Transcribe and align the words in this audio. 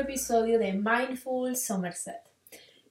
episodio 0.00 0.58
de 0.58 0.72
Mindful 0.72 1.56
Somerset. 1.56 2.20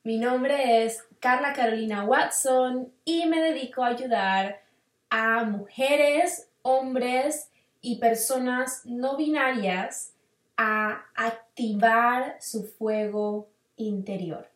Mi 0.03 0.17
nombre 0.17 0.85
es 0.85 1.03
Carla 1.19 1.53
Carolina 1.53 2.03
Watson 2.03 2.91
y 3.03 3.25
me 3.25 3.41
dedico 3.41 3.83
a 3.83 3.87
ayudar 3.87 4.61
a 5.09 5.43
mujeres, 5.43 6.49
hombres 6.61 7.49
y 7.81 7.99
personas 7.99 8.85
no 8.85 9.17
binarias 9.17 10.13
a 10.57 11.05
activar 11.15 12.37
su 12.39 12.65
fuego 12.65 13.47
interior. 13.77 14.49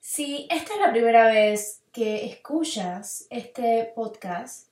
Si 0.00 0.46
esta 0.50 0.74
es 0.74 0.80
la 0.80 0.90
primera 0.90 1.26
vez 1.26 1.82
que 1.92 2.26
escuchas 2.26 3.26
este 3.30 3.92
podcast, 3.94 4.68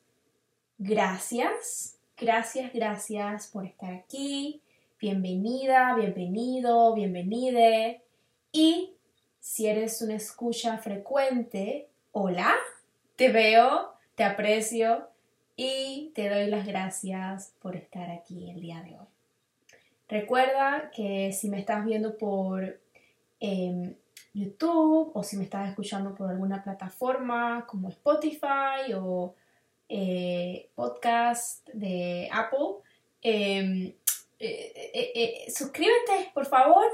gracias, 0.79 1.99
gracias, 2.17 2.73
gracias 2.73 3.47
por 3.49 3.67
estar 3.67 3.93
aquí. 3.93 4.63
Bienvenida, 4.99 5.95
bienvenido, 5.95 6.95
bienvenide. 6.95 8.01
Y 8.51 8.95
si 9.39 9.67
eres 9.67 10.01
una 10.01 10.15
escucha 10.15 10.79
frecuente, 10.79 11.91
hola, 12.13 12.55
te 13.15 13.31
veo, 13.31 13.93
te 14.15 14.25
aprecio 14.25 15.07
y 15.55 16.13
te 16.15 16.31
doy 16.31 16.47
las 16.47 16.67
gracias 16.67 17.53
por 17.61 17.77
estar 17.77 18.11
aquí 18.11 18.49
el 18.49 18.63
día 18.63 18.81
de 18.85 18.99
hoy. 18.99 19.07
Recuerda 20.09 20.91
que 20.95 21.31
si 21.35 21.51
me 21.51 21.59
estás 21.59 21.85
viendo 21.85 22.17
por 22.17 22.81
em, 23.39 23.97
YouTube 24.33 25.11
o 25.13 25.23
si 25.23 25.37
me 25.37 25.45
estás 25.45 25.69
escuchando 25.69 26.15
por 26.15 26.31
alguna 26.31 26.65
plataforma 26.65 27.67
como 27.67 27.91
Spotify 27.91 28.95
o 28.95 29.35
eh, 29.91 30.71
podcast 30.75 31.69
de 31.75 32.31
Apple, 32.33 32.77
em, 33.21 33.93
eh, 34.39 34.93
eh, 34.95 35.51
suscríbete, 35.51 36.31
por 36.35 36.47
favor. 36.47 36.87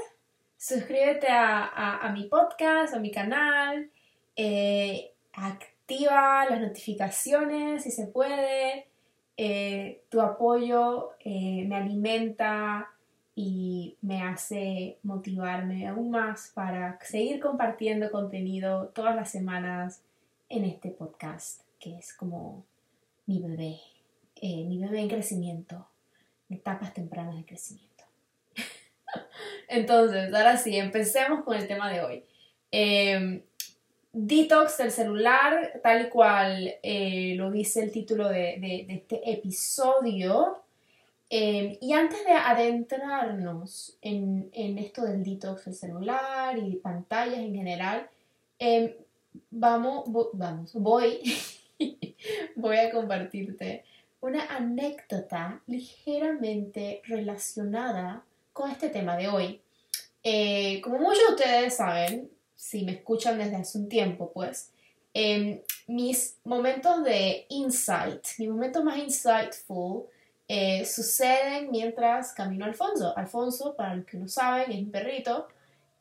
Suscríbete 0.57 1.27
a, 1.29 2.09
mi 2.13 2.25
podcast, 2.25 2.93
a 2.93 2.99
mi 2.99 3.11
canal. 3.11 3.89
activa 5.33 6.45
las 6.49 6.61
notificaciones 6.61 7.83
si 7.83 7.91
se 7.91 8.07
puede. 8.07 8.87
tu 10.09 10.21
apoyo 10.21 11.11
me 11.25 11.75
alimenta 11.75 12.93
y 13.35 13.97
me 14.01 14.21
hace 14.21 14.99
motivarme 15.03 15.87
aún 15.87 16.11
más 16.11 16.51
para 16.53 16.99
seguir 17.01 17.39
compartiendo 17.39 18.11
contenido 18.11 18.89
todas 18.89 19.15
las 19.15 19.31
semanas 19.31 20.03
en 20.49 20.65
este 20.65 20.91
podcast, 20.91 21.61
que 21.79 21.97
es 21.97 22.13
como 22.13 22.63
mi 23.25 23.41
bebé, 23.41 23.79
eh, 24.35 24.63
mi 24.65 24.77
bebé 24.77 24.99
en 24.99 25.09
crecimiento, 25.09 25.75
en 25.75 25.92
etapas 26.53 26.93
tempranas 26.93 27.35
de 27.35 27.45
crecimiento. 27.45 28.03
Entonces, 29.67 30.33
ahora 30.33 30.57
sí, 30.57 30.77
empecemos 30.77 31.43
con 31.43 31.57
el 31.57 31.67
tema 31.67 31.91
de 31.91 32.01
hoy. 32.01 32.23
Em, 32.71 33.41
detox 34.11 34.77
del 34.77 34.91
celular, 34.91 35.79
tal 35.83 36.09
cual 36.09 36.75
eh, 36.81 37.33
lo 37.35 37.51
dice 37.51 37.83
el 37.83 37.91
título 37.91 38.29
de, 38.29 38.85
este 38.89 39.31
episodio, 39.31 40.63
Em, 41.35 41.77
y 41.81 41.93
antes 41.93 42.23
de 42.25 42.31
adentrarnos 42.31 43.97
en, 44.03 44.51
esto 44.53 45.01
del 45.01 45.23
detox 45.23 45.65
del 45.65 45.73
celular 45.73 46.55
y 46.59 46.75
pantallas 46.75 47.39
en 47.39 47.55
general, 47.55 48.07
em, 48.59 48.93
vamos, 49.49 50.03
vamos, 50.33 50.73
voy, 50.75 51.21
voy 52.55 52.77
a 52.77 52.91
compartirte 52.91 53.83
una 54.23 54.45
anécdota 54.55 55.61
ligeramente 55.67 57.01
relacionada 57.03 58.23
con 58.53 58.71
este 58.71 58.87
tema 58.87 59.17
de 59.17 59.27
hoy. 59.27 59.61
Eh, 60.23 60.79
como 60.81 60.97
muchos 60.97 61.27
de 61.27 61.33
ustedes 61.33 61.75
saben, 61.75 62.31
si 62.55 62.85
me 62.85 62.93
escuchan 62.93 63.37
desde 63.37 63.57
hace 63.57 63.77
un 63.77 63.89
tiempo, 63.89 64.31
pues, 64.33 64.71
em, 65.13 65.59
mis 65.87 66.37
momentos 66.45 67.03
de 67.03 67.45
insight, 67.49 68.25
mis 68.37 68.47
momentos 68.47 68.81
más 68.81 68.97
insightful, 68.97 70.05
eh, 70.47 70.85
suceden 70.85 71.69
mientras 71.69 72.31
camino 72.31 72.63
a 72.63 72.69
Alfonso. 72.69 73.17
Alfonso, 73.17 73.75
para 73.75 73.95
los 73.95 74.05
que 74.05 74.17
no 74.17 74.29
saben, 74.29 74.71
es 74.71 74.79
un 74.79 74.91
perrito, 74.91 75.49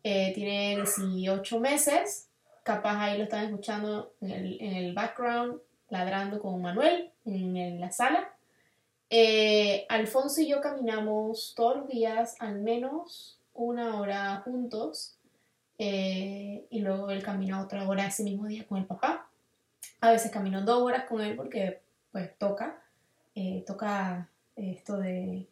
eh, 0.04 0.30
tiene 0.32 0.76
18 0.76 1.58
meses, 1.58 2.28
capaz 2.62 3.02
ahí 3.02 3.18
lo 3.18 3.24
están 3.24 3.46
escuchando 3.46 4.14
en 4.20 4.30
el, 4.30 4.94
background, 4.94 5.60
ladrando 5.92 6.40
con 6.40 6.60
Manuel 6.60 7.10
en, 7.26 7.78
la 7.78 7.92
sala. 7.92 8.32
Eh, 9.10 9.84
Alfonso 9.90 10.40
y 10.40 10.48
yo 10.48 10.62
caminamos 10.62 11.52
todos 11.54 11.76
los 11.76 11.88
días 11.88 12.36
al 12.40 12.60
menos 12.60 13.38
una 13.52 14.00
hora 14.00 14.40
juntos 14.44 15.18
y 15.78 16.78
luego 16.78 17.10
él 17.10 17.24
camina 17.24 17.60
otra 17.60 17.88
hora 17.88 18.06
ese 18.06 18.22
mismo 18.22 18.46
día 18.46 18.64
con 18.66 18.78
el 18.78 18.86
papá. 18.86 19.28
A 20.00 20.12
veces 20.12 20.30
camino 20.30 20.62
dos 20.62 20.80
horas 20.80 21.04
con 21.08 21.20
él 21.20 21.34
porque 21.34 21.80
pues 22.12 22.38
toca, 22.38 22.80
toca 23.66 24.28
esto 24.56 24.96
de 24.96 25.48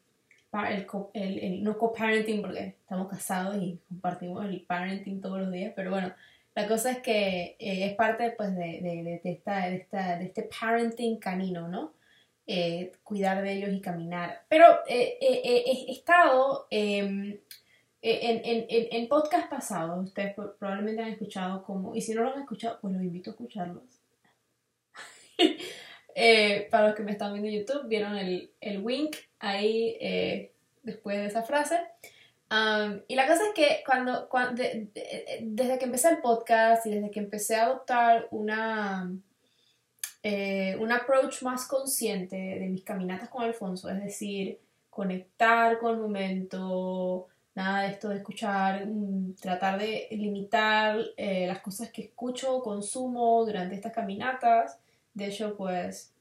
el, 0.53 1.39
el, 1.39 1.63
no 1.63 1.79
co-parenting 1.79 2.41
porque 2.41 2.77
estamos 2.81 3.09
casados 3.09 3.57
y 3.61 3.79
compartimos 3.89 4.45
el 4.45 4.63
parenting 4.63 5.21
todos 5.21 5.41
los 5.41 5.51
días, 5.51 5.73
pero 5.77 5.91
bueno, 5.91 6.13
la 6.55 6.69
cosa 6.69 6.93
es 6.93 6.99
que 6.99 7.57
eh, 7.59 7.87
es 7.87 7.95
parte 7.95 8.33
pues 8.37 8.55
de, 8.55 8.81
de, 8.83 9.21
de, 9.23 9.31
esta, 9.33 9.67
de, 9.69 9.77
esta, 9.77 10.19
de 10.19 10.25
este 10.27 10.43
parenting 10.43 11.19
canino, 11.19 11.69
¿no? 11.69 11.95
Eh, 12.47 12.93
cuidar 13.05 13.43
de 13.43 13.53
ellos 13.53 13.71
y 13.73 13.81
caminar. 13.81 14.45
Pero 14.49 14.67
eh, 14.89 15.19
he 15.21 15.93
estado 15.93 16.67
em, 16.71 17.39
en, 18.03 18.41
en, 18.45 18.67
en, 18.69 19.09
podcast 19.09 19.51
pasados, 19.51 20.07
ustedes 20.07 20.35
probablemente 20.35 21.03
han 21.03 21.11
escuchado 21.11 21.63
como, 21.63 21.95
y 21.95 22.01
si 22.01 22.15
no 22.15 22.23
lo 22.23 22.33
han 22.33 22.41
escuchado, 22.41 22.79
pues 22.81 22.95
los 22.95 23.03
invito 23.03 23.31
a 23.31 23.33
escucharlos. 23.35 23.85
Eh, 26.17 26.67
para 26.73 26.89
los 26.89 26.97
que 26.97 27.05
me 27.05 27.13
están 27.13 27.33
viendo 27.33 27.49
en 27.49 27.61
YouTube, 27.61 27.87
vieron 27.87 28.17
el, 28.17 28.53
el 28.61 28.83
wink 28.83 29.15
ahí 29.39 29.97
eh, 30.01 30.53
después 30.83 31.17
de 31.17 31.27
esa 31.27 31.45
frase. 31.45 31.79
Y 33.07 33.15
la 33.15 33.29
cosa 33.29 33.45
es 33.47 33.55
que 33.55 33.85
cuando, 33.87 34.29
desde 34.55 35.79
que 35.79 35.85
empecé 35.85 36.09
el 36.09 36.19
podcast 36.19 36.85
y 36.85 36.91
desde 36.91 37.11
que 37.11 37.21
empecé 37.21 37.55
a 37.55 37.67
adoptar 37.67 38.27
una, 38.33 39.13
eh, 40.25 40.77
un 40.81 40.91
approach 40.91 41.43
más 41.43 41.69
consciente 41.69 42.37
de 42.37 42.67
mis 42.67 42.83
caminatas 42.83 43.29
con 43.29 43.45
Alfonso, 43.45 43.89
es 43.89 44.03
decir, 44.03 44.59
conectar 44.91 45.79
con 45.79 45.95
el 45.95 46.01
momento, 46.01 47.29
nada 47.55 47.83
de 47.83 47.91
esto 47.91 48.09
de 48.09 48.17
escuchar, 48.17 48.85
mm, 48.85 49.35
tratar 49.35 49.79
de 49.79 50.09
limitar 50.11 50.99
las 51.17 51.61
cosas 51.61 51.93
que 51.93 52.03
escucho 52.03 52.63
consumo 52.63 53.45
durante 53.47 53.77
estas 53.77 53.93
caminatas, 53.93 54.81
de 55.15 55.27
hecho, 55.27 55.57
pues, 55.57 56.13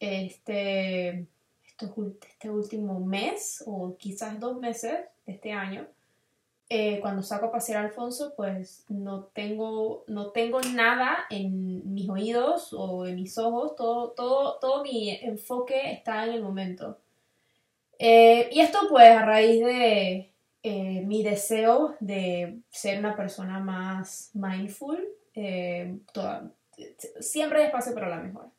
este, 0.00 1.26
este 1.78 2.50
último 2.50 2.98
mes 2.98 3.62
o 3.66 3.96
quizás 3.96 4.40
dos 4.40 4.58
meses 4.58 4.98
este 5.30 5.52
año, 5.52 5.86
eh, 6.68 7.00
cuando 7.00 7.22
saco 7.22 7.46
a 7.46 7.52
pasear 7.52 7.82
a 7.82 7.88
Alfonso, 7.88 8.34
pues 8.36 8.84
no 8.88 9.24
tengo, 9.24 10.04
no 10.06 10.30
tengo 10.30 10.60
nada 10.60 11.26
en 11.30 11.92
mis 11.92 12.08
oídos 12.08 12.72
o 12.72 13.06
en 13.06 13.16
mis 13.16 13.36
ojos, 13.38 13.74
todo, 13.76 14.10
todo, 14.10 14.58
todo 14.60 14.82
mi 14.82 15.10
enfoque 15.10 15.92
está 15.92 16.24
en 16.24 16.34
el 16.34 16.42
momento. 16.42 16.98
Eh, 17.98 18.48
y 18.52 18.60
esto 18.60 18.78
pues 18.88 19.08
a 19.08 19.24
raíz 19.24 19.64
de 19.64 20.32
eh, 20.62 21.02
mi 21.06 21.22
deseo 21.22 21.96
de 22.00 22.60
ser 22.70 22.98
una 22.98 23.16
persona 23.16 23.58
más 23.58 24.30
mindful, 24.34 25.06
toda, 26.12 26.50
siempre 27.20 27.60
hay 27.60 27.66
espacio 27.66 27.94
para 27.94 28.08
la 28.08 28.20
mejora. 28.20 28.50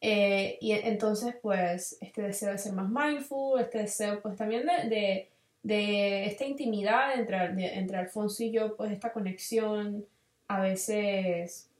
Eh, 0.00 0.58
y 0.60 0.72
entonces, 0.72 1.34
pues, 1.42 1.98
este 2.00 2.22
deseo 2.22 2.52
de 2.52 2.58
ser 2.58 2.72
más 2.72 2.88
mindful, 2.88 3.60
este 3.60 3.78
deseo, 3.78 4.20
pues, 4.20 4.36
también 4.36 4.66
de, 4.66 4.88
de, 4.88 5.30
esta 5.68 6.44
intimidad 6.44 7.18
entre, 7.18 7.78
entre 7.78 7.96
Alfonso 7.96 8.42
y 8.42 8.52
yo, 8.52 8.76
pues, 8.76 8.92
esta 8.92 9.12
conexión, 9.12 10.06
a 10.48 10.60
veces 10.60 11.70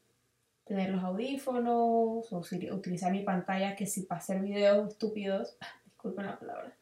tener 0.64 0.90
los 0.90 1.02
audífonos 1.04 2.32
o 2.32 2.42
utilizar 2.72 3.12
mi 3.12 3.22
pantalla 3.22 3.76
que 3.76 3.86
si 3.86 4.02
para 4.02 4.18
hacer 4.18 4.40
videos 4.40 4.88
estúpidos, 4.88 5.56
disculpen 5.84 6.26
la 6.26 6.38
palabra, 6.38 6.76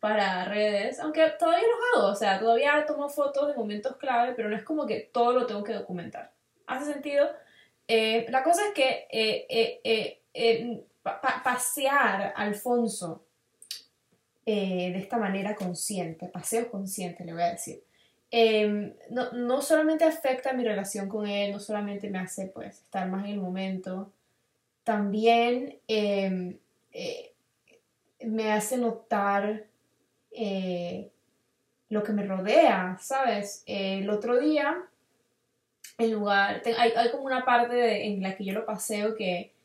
para 0.00 0.44
redes, 0.46 0.98
aunque 1.00 1.28
todavía 1.38 1.66
los 1.66 2.00
hago, 2.00 2.12
o 2.12 2.14
sea, 2.14 2.38
todavía 2.38 2.84
tomo 2.86 3.08
fotos 3.08 3.48
de 3.48 3.54
momentos 3.54 3.96
clave, 3.96 4.32
pero 4.34 4.48
no 4.48 4.56
es 4.56 4.62
como 4.62 4.86
que 4.86 5.10
todo 5.12 5.32
lo 5.32 5.46
tengo 5.46 5.62
que 5.64 5.74
documentar. 5.74 6.32
¿Hace 6.66 6.92
sentido? 6.92 7.28
Eh, 7.88 8.26
la 8.30 8.42
cosa 8.42 8.62
es 8.68 8.74
que 8.74 9.06
eh, 9.10 9.80
eh, 10.32 10.84
pasear 11.42 12.32
a 12.34 12.46
Alfonso 14.46 14.92
de 14.92 14.98
esta 14.98 15.18
manera 15.18 15.56
consciente, 15.56 16.28
paseo 16.28 16.70
consciente, 16.70 17.24
le 17.24 17.32
voy 17.32 17.42
a 17.42 17.50
decir, 17.50 17.82
em, 18.30 18.94
no, 19.10 19.60
solamente 19.60 20.04
afecta 20.04 20.52
mi 20.52 20.62
relación 20.62 21.08
con 21.08 21.26
él, 21.26 21.52
no 21.52 21.58
solamente 21.58 22.08
me 22.10 22.18
hace 22.18 22.46
pues 22.46 22.82
estar 22.82 23.08
más 23.08 23.24
en 23.24 23.32
el 23.32 23.40
momento, 23.40 24.12
también 24.84 25.78
em, 25.88 26.56
me 28.24 28.52
hace 28.52 28.78
notar 28.78 29.64
eh, 30.30 31.10
lo 31.88 32.02
que 32.02 32.12
me 32.12 32.24
rodea, 32.24 32.98
¿sabes? 33.00 33.64
el 33.66 34.08
otro 34.10 34.38
día, 34.38 34.76
en 35.98 36.12
lugar, 36.12 36.62
hay, 36.64 36.92
hay, 36.94 37.10
como 37.10 37.24
una 37.24 37.44
parte 37.44 38.06
en 38.06 38.22
la 38.22 38.36
que 38.36 38.44
yo 38.44 38.52
lo 38.52 38.66
paseo 38.66 39.14
que 39.16 39.55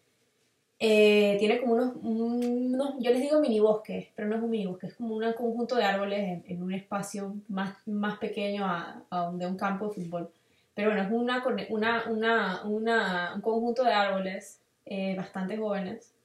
eh, 0.83 1.36
tiene 1.38 1.60
como 1.60 1.74
unos, 1.74 1.94
unos, 2.01 2.95
yo 2.98 3.12
les 3.12 3.22
digo 3.22 3.39
mini 3.39 3.60
bosques, 3.60 4.07
pero 4.16 4.28
no 4.28 4.38
es 4.38 4.42
un 4.42 4.50
mini 4.50 4.66
bosque, 4.66 4.88
es 4.88 4.95
como 4.95 5.16
un 5.16 5.33
conjunto 5.33 5.75
de 5.75 5.83
árboles 5.83 6.42
en, 6.44 6.63
un 6.63 6.74
espacio 6.74 7.36
más, 7.50 7.75
más 7.86 8.18
pequeño 8.18 8.66
a, 8.66 9.04
a, 9.12 9.31
de 9.31 9.45
un 9.45 9.57
campo 9.57 9.89
de 9.89 9.94
fútbol. 9.94 10.31
Pero 10.74 10.89
bueno, 10.89 11.04
es 11.04 11.12
una, 11.12 11.44
una, 11.69 12.04
una, 12.10 12.63
una 12.63 13.33
un 13.36 13.42
conjunto 13.42 13.83
de 13.83 13.94
árboles 13.94 14.60
eh, 14.88 15.13
bastante 15.16 15.56
jóvenes. 15.56 16.16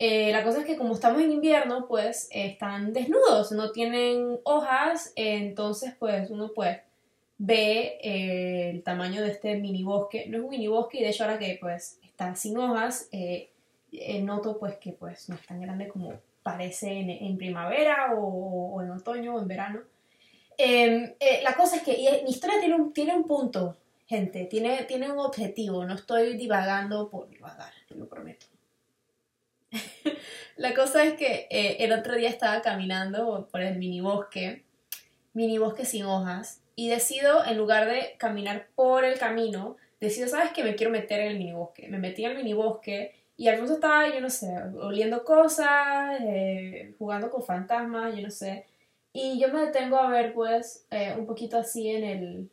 Eh, 0.00 0.32
la 0.32 0.42
cosa 0.42 0.62
es 0.62 0.66
que 0.66 0.76
como 0.76 0.94
estamos 0.94 1.22
en 1.22 1.30
invierno, 1.30 1.86
pues 1.86 2.28
están 2.32 2.92
desnudos, 2.92 3.52
no 3.52 3.70
tienen 3.70 4.40
hojas, 4.42 5.12
entonces 5.14 5.94
pues 5.96 6.28
uno 6.28 6.50
pues 6.52 6.78
ve 7.38 8.00
el 8.02 8.82
tamaño 8.82 9.22
de 9.22 9.30
este 9.30 9.54
mini 9.60 9.84
bosque. 9.84 10.26
No 10.28 10.38
es 10.38 10.42
un 10.42 10.50
mini 10.50 10.66
bosque 10.66 10.98
y 10.98 11.02
de 11.04 11.10
hecho 11.10 11.22
ahora 11.22 11.38
que 11.38 11.56
pues 11.60 12.00
está 12.02 12.34
sin 12.34 12.58
hojas, 12.58 13.08
eh, 13.12 13.50
noto 14.22 14.58
pues 14.58 14.76
que 14.76 14.92
pues 14.92 15.28
no 15.28 15.34
es 15.34 15.46
tan 15.46 15.60
grande 15.60 15.88
como 15.88 16.12
parece 16.42 16.90
en, 16.92 17.36
primavera 17.36 18.14
o, 18.14 18.80
en 18.80 18.90
otoño 18.90 19.34
o 19.34 19.40
en 19.40 19.48
verano. 19.48 19.80
Em, 20.56 21.14
eh, 21.18 21.40
la 21.42 21.54
cosa 21.54 21.76
es 21.76 21.82
que 21.82 22.22
mi 22.24 22.30
historia 22.30 22.60
tiene 22.60 22.76
un, 22.76 22.92
tiene 22.92 23.14
un 23.14 23.24
punto, 23.24 23.76
gente, 24.06 24.44
tiene, 24.44 24.84
tiene 24.84 25.10
un 25.10 25.18
objetivo, 25.18 25.84
no 25.84 25.94
estoy 25.94 26.36
divagando 26.36 27.10
por 27.10 27.28
divagar, 27.28 27.72
lo 27.90 28.08
prometo. 28.08 28.46
la 30.56 30.72
cosa 30.74 31.04
es 31.04 31.14
que 31.14 31.48
eh, 31.50 31.78
el 31.80 31.92
otro 31.92 32.14
día 32.14 32.28
estaba 32.28 32.62
caminando 32.62 33.48
por 33.50 33.60
el 33.60 33.76
mini 33.76 34.00
bosque, 34.00 34.62
mini 35.32 35.58
bosque 35.58 35.84
sin 35.84 36.04
hojas, 36.04 36.62
y 36.76 36.88
decido, 36.88 37.44
en 37.44 37.56
lugar 37.56 37.86
de 37.86 38.14
caminar 38.18 38.68
por 38.74 39.04
el 39.04 39.18
camino, 39.18 39.76
decido, 39.98 40.28
¿sabes 40.28 40.52
qué? 40.52 40.62
Me 40.62 40.76
quiero 40.76 40.92
meter 40.92 41.20
en 41.20 41.32
el 41.32 41.38
mini 41.38 41.52
bosque. 41.54 41.88
Me 41.88 41.98
metí 41.98 42.24
en 42.24 42.32
el 42.32 42.36
mini 42.36 42.52
bosque 42.52 43.14
y 43.38 43.48
Alfonso 43.48 43.74
estaba, 43.74 44.08
yo 44.08 44.20
no 44.20 44.30
sé, 44.30 44.48
oliendo 44.80 45.22
cosas, 45.24 46.18
eh, 46.20 46.94
jugando 46.98 47.30
con 47.30 47.42
fantasmas, 47.42 48.16
yo 48.16 48.22
no 48.22 48.30
sé. 48.30 48.64
Y 49.12 49.38
yo 49.38 49.52
me 49.52 49.60
detengo 49.60 49.98
a 49.98 50.08
ver, 50.08 50.32
pues, 50.32 50.86
eh, 50.90 51.14
un 51.18 51.26
poquito 51.26 51.58
así 51.58 51.90
en 51.90 52.04
el... 52.04 52.50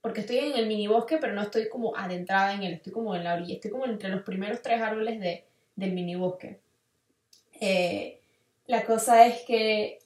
Porque 0.00 0.20
estoy 0.20 0.38
en 0.38 0.56
el 0.56 0.66
mini 0.66 0.86
bosque, 0.88 1.18
pero 1.18 1.32
no 1.32 1.42
estoy 1.42 1.68
como 1.68 1.96
adentrada 1.96 2.54
en 2.54 2.62
él, 2.64 2.74
estoy 2.74 2.92
como 2.92 3.14
en 3.14 3.24
la 3.24 3.34
orilla, 3.34 3.54
estoy 3.54 3.70
como 3.70 3.86
entre 3.86 4.10
los 4.10 4.22
primeros 4.22 4.62
tres 4.62 4.80
árboles 4.80 5.20
de, 5.20 5.44
del 5.76 5.92
mini 5.92 6.16
bosque. 6.16 6.58
Eh, 7.60 8.18
la 8.66 8.84
cosa 8.84 9.26
es 9.26 9.42
que... 9.42 10.00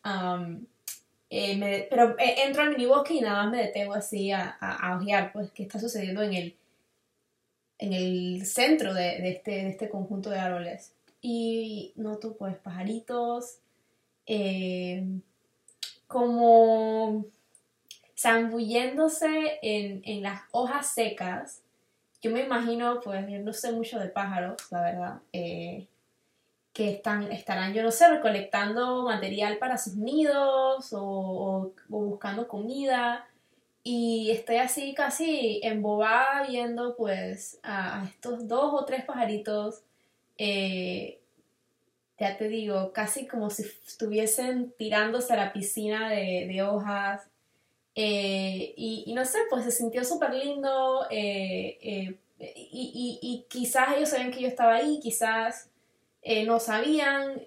pero 1.90 2.16
entro 2.18 2.62
al 2.62 2.70
mini 2.70 2.86
bosque 2.86 3.14
y 3.14 3.20
nada 3.22 3.44
más 3.44 3.52
me 3.52 3.62
detengo 3.62 3.94
así 3.94 4.30
a, 4.32 4.56
a, 4.60 4.90
a 4.90 4.96
ojear, 4.98 5.32
pues, 5.32 5.50
qué 5.50 5.62
está 5.62 5.78
sucediendo 5.78 6.22
en 6.22 6.34
el 6.34 6.54
en 7.78 7.92
el 7.92 8.44
centro 8.46 8.92
de, 8.92 9.30
este, 9.30 9.50
de 9.50 9.68
este 9.70 9.88
conjunto 9.88 10.30
de 10.30 10.38
árboles. 10.38 10.92
Y 11.20 11.92
noto 11.96 12.36
pues 12.36 12.56
pajaritos, 12.56 13.58
eh, 14.26 15.04
como 16.06 17.26
zambulléndose 18.16 19.58
en, 19.62 20.02
en, 20.04 20.22
las 20.22 20.42
hojas 20.52 20.92
secas. 20.92 21.62
Yo 22.20 22.30
me 22.30 22.44
imagino, 22.44 23.00
pues 23.00 23.28
yo 23.28 23.38
no 23.38 23.52
sé 23.52 23.72
mucho 23.72 23.98
de 23.98 24.08
pájaros, 24.08 24.56
la 24.70 24.82
verdad, 24.82 25.18
eh, 25.32 25.86
que 26.72 26.90
están, 26.90 27.30
estarán, 27.32 27.74
yo 27.74 27.82
no 27.82 27.90
sé, 27.90 28.08
recolectando 28.08 29.04
material 29.04 29.58
para 29.58 29.78
sus 29.78 29.94
nidos 29.94 30.88
o 30.92 31.72
buscando 31.88 32.48
comida 32.48 33.28
y 33.90 34.30
estoy 34.32 34.56
así 34.56 34.92
casi 34.92 35.60
embobada 35.62 36.46
viendo 36.46 36.94
pues 36.94 37.58
a, 37.62 38.04
estos 38.06 38.46
dos 38.46 38.74
o 38.74 38.84
tres 38.84 39.02
pajaritos, 39.06 39.82
eh, 40.36 41.22
ya 42.18 42.36
te 42.36 42.50
digo, 42.50 42.92
casi 42.92 43.26
como 43.26 43.48
si 43.48 43.62
estuviesen 43.62 44.74
tirándose 44.76 45.32
a 45.32 45.36
la 45.36 45.52
piscina 45.54 46.10
de, 46.10 46.62
hojas. 46.62 47.30
Eh, 47.94 48.74
y, 48.76 49.10
no 49.14 49.24
sé, 49.24 49.38
pues 49.48 49.64
se 49.64 49.70
sintió 49.70 50.04
súper 50.04 50.34
lindo 50.34 51.06
eh, 51.10 52.18
y, 52.38 53.18
y, 53.22 53.46
quizás 53.48 53.96
ellos 53.96 54.10
sabían 54.10 54.32
que 54.32 54.42
yo 54.42 54.48
estaba 54.48 54.74
ahí, 54.74 55.00
quizás 55.00 55.70
no 56.44 56.60
sabían. 56.60 57.40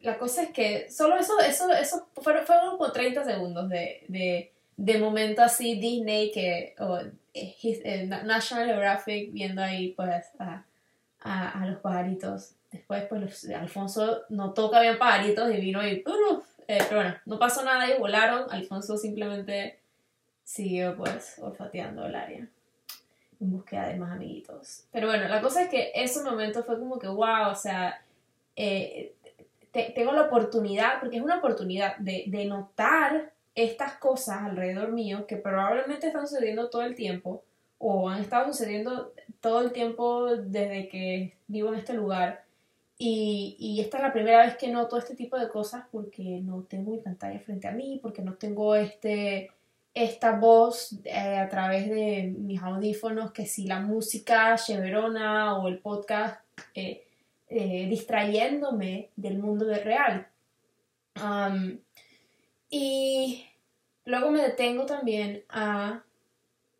la 0.00 0.18
cosa 0.18 0.42
es 0.42 0.50
que 0.50 0.90
solo 0.90 1.16
eso, 1.16 1.38
eso, 1.38 1.72
eso 1.72 2.08
fueron, 2.20 2.44
fueron 2.44 2.78
como 2.78 2.90
30 2.90 3.24
segundos 3.24 3.68
de 3.68 4.04
de 4.08 4.55
momento 4.98 5.42
así 5.42 5.78
Disney 5.78 6.30
que 6.30 6.74
o 6.78 6.98
eh, 7.32 7.56
eh, 7.62 8.06
National 8.06 8.66
Geographic 8.66 9.32
viendo 9.32 9.62
ahí 9.62 9.92
pues 9.92 10.26
a, 10.38 10.64
a, 11.20 11.66
los 11.66 11.80
pajaritos. 11.80 12.54
Después 12.70 13.04
pues 13.08 13.48
Alfonso 13.50 14.22
notó 14.28 14.70
que 14.70 14.76
había 14.76 14.98
pajaritos 14.98 15.50
y 15.50 15.60
vino 15.60 15.86
y 15.86 16.04
eh, 16.68 16.78
pero 16.88 16.96
bueno 16.96 17.14
no 17.24 17.38
pasó 17.38 17.64
nada 17.64 17.88
y 17.88 17.98
volaron. 17.98 18.50
Alfonso 18.50 18.96
simplemente 18.96 19.78
siguió 20.44 20.96
pues 20.96 21.38
olfateando 21.40 22.06
el 22.06 22.14
área 22.14 22.48
en 23.40 23.50
búsqueda 23.50 23.88
de 23.88 23.96
más 23.96 24.12
amiguitos. 24.12 24.84
Pero 24.92 25.06
bueno 25.06 25.26
la 25.28 25.40
cosa 25.40 25.62
es 25.62 25.68
que 25.70 25.92
ese 25.94 26.22
momento 26.22 26.62
fue 26.64 26.78
como 26.78 26.98
que 26.98 27.08
wow 27.08 27.50
o 27.50 27.54
sea 27.54 28.02
tengo 29.94 30.12
la 30.12 30.22
oportunidad 30.22 31.00
porque 31.00 31.16
es 31.16 31.22
una 31.22 31.38
oportunidad 31.38 31.96
de, 31.98 32.24
de 32.26 32.44
notar 32.46 33.35
estas 33.56 33.94
cosas 33.94 34.42
alrededor 34.42 34.92
mío 34.92 35.26
que 35.26 35.36
probablemente 35.36 36.06
están 36.06 36.28
sucediendo 36.28 36.70
todo 36.70 36.82
el 36.82 36.94
tiempo 36.94 37.42
o 37.78 38.08
han 38.08 38.20
estado 38.20 38.52
sucediendo 38.52 39.12
todo 39.40 39.62
el 39.62 39.72
tiempo 39.72 40.36
desde 40.36 40.88
que 40.88 41.36
vivo 41.48 41.70
en 41.70 41.80
este 41.80 41.94
lugar. 41.94 42.44
Y, 42.98 43.56
y, 43.58 43.80
esta 43.80 43.98
es 43.98 44.02
la 44.04 44.12
primera 44.12 44.44
vez 44.44 44.56
que 44.56 44.68
noto 44.68 44.96
este 44.96 45.14
tipo 45.14 45.38
de 45.38 45.48
cosas 45.48 45.84
porque 45.92 46.40
no 46.42 46.62
tengo 46.62 46.92
mi 46.92 46.98
pantalla 46.98 47.38
frente 47.40 47.68
a 47.68 47.72
mí, 47.72 47.98
porque 48.02 48.22
no 48.22 48.34
tengo 48.34 48.74
este, 48.74 49.50
esta 49.92 50.38
voz 50.38 50.94
eh, 51.04 51.38
a 51.38 51.48
través 51.48 51.90
de 51.90 52.34
mis 52.38 52.62
audífonos, 52.62 53.32
que 53.32 53.46
si 53.46 53.66
la 53.66 53.80
música 53.80 54.54
cheverona 54.56 55.58
o 55.58 55.68
el 55.68 55.78
podcast 55.78 56.40
eh, 56.74 57.06
eh, 57.48 57.86
distrayéndome 57.88 59.10
del 59.16 59.38
mundo 59.38 59.64
de 59.64 59.78
real. 59.78 60.26
Y 62.78 63.46
luego 64.04 64.30
me 64.30 64.42
detengo 64.42 64.84
también 64.84 65.42
a 65.48 66.04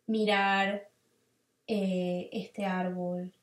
mirar 0.05 0.87
eh, 1.65 2.29
este 2.31 2.65
árbol. 2.65 3.33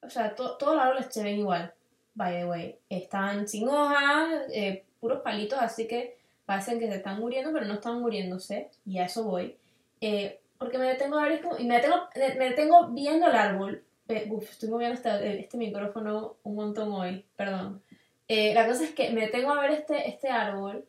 O 0.00 0.08
sea, 0.08 0.34
todos 0.34 0.74
los 0.74 0.82
árboles 0.82 1.08
se 1.10 1.22
ven 1.22 1.40
igual, 1.40 1.74
by 2.14 2.32
the 2.32 2.46
way. 2.46 2.78
Están 2.88 3.46
sin 3.46 3.68
hojas, 3.68 4.46
eh, 4.50 4.84
puros 4.98 5.20
palitos, 5.20 5.58
así 5.58 5.86
que 5.86 6.16
parecen 6.46 6.78
que 6.78 6.88
se 6.88 6.96
están 6.96 7.20
muriendo, 7.20 7.52
pero 7.52 7.66
no 7.66 7.74
están 7.74 8.00
muriéndose. 8.00 8.70
Y 8.86 8.96
a 8.96 9.04
eso 9.04 9.24
voy. 9.24 9.54
Eh, 10.00 10.40
porque 10.56 10.78
me 10.78 10.86
detengo 10.86 11.18
a 11.18 11.28
ver 11.28 11.42
y 11.58 11.64
me 11.64 11.74
detengo, 11.74 12.08
me 12.38 12.48
detengo 12.48 12.88
viendo 12.88 13.26
el 13.26 13.36
árbol. 13.36 13.84
Uf, 14.30 14.50
estoy 14.50 14.70
moviendo 14.70 14.94
este, 14.94 15.40
este 15.40 15.58
micrófono 15.58 16.36
un 16.42 16.54
montón 16.54 16.90
hoy, 16.90 17.26
perdón. 17.36 17.82
Eh, 18.28 18.54
la 18.54 18.66
cosa 18.66 18.84
es 18.84 18.94
que 18.94 19.10
me 19.10 19.28
tengo 19.28 19.52
a 19.52 19.60
ver 19.60 19.70
este, 19.70 20.08
este 20.08 20.28
árbol 20.28 20.84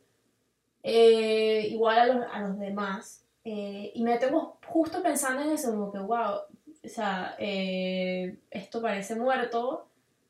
eh, 0.84 1.68
igual 1.70 2.00
a 2.00 2.06
los, 2.06 2.26
a 2.32 2.40
los 2.42 2.60
demás 2.60 3.24
eh, 3.44 3.92
y 3.94 4.04
me 4.04 4.18
tengo 4.18 4.58
justo 4.66 5.04
pensando 5.04 5.44
en 5.44 5.52
eso, 5.52 5.72
como 5.72 5.92
que, 5.92 6.00
wow, 6.00 6.40
o 6.84 6.90
sea, 6.90 7.36
esto 7.40 8.82
parece 8.82 9.16
muerto 9.16 9.88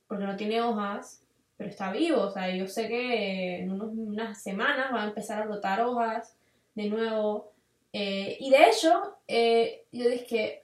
porque 0.07 0.25
no 0.25 0.35
tiene 0.35 0.61
hojas, 0.61 1.23
pero 1.55 1.69
está 1.69 1.91
vivo, 1.91 2.21
o 2.21 2.31
sea, 2.31 2.53
yo 2.55 2.67
sé 2.67 2.87
que 2.87 3.59
en 3.59 3.71
unas 3.71 4.41
semanas 4.41 4.93
va 4.93 5.03
a 5.03 5.07
empezar 5.07 5.41
a 5.41 5.45
brotar 5.45 5.81
hojas 5.81 6.35
de 6.75 6.89
nuevo. 6.89 7.51
y 7.91 8.49
de 8.49 8.69
hecho, 8.69 9.17
yo 9.27 10.09
dije 10.09 10.63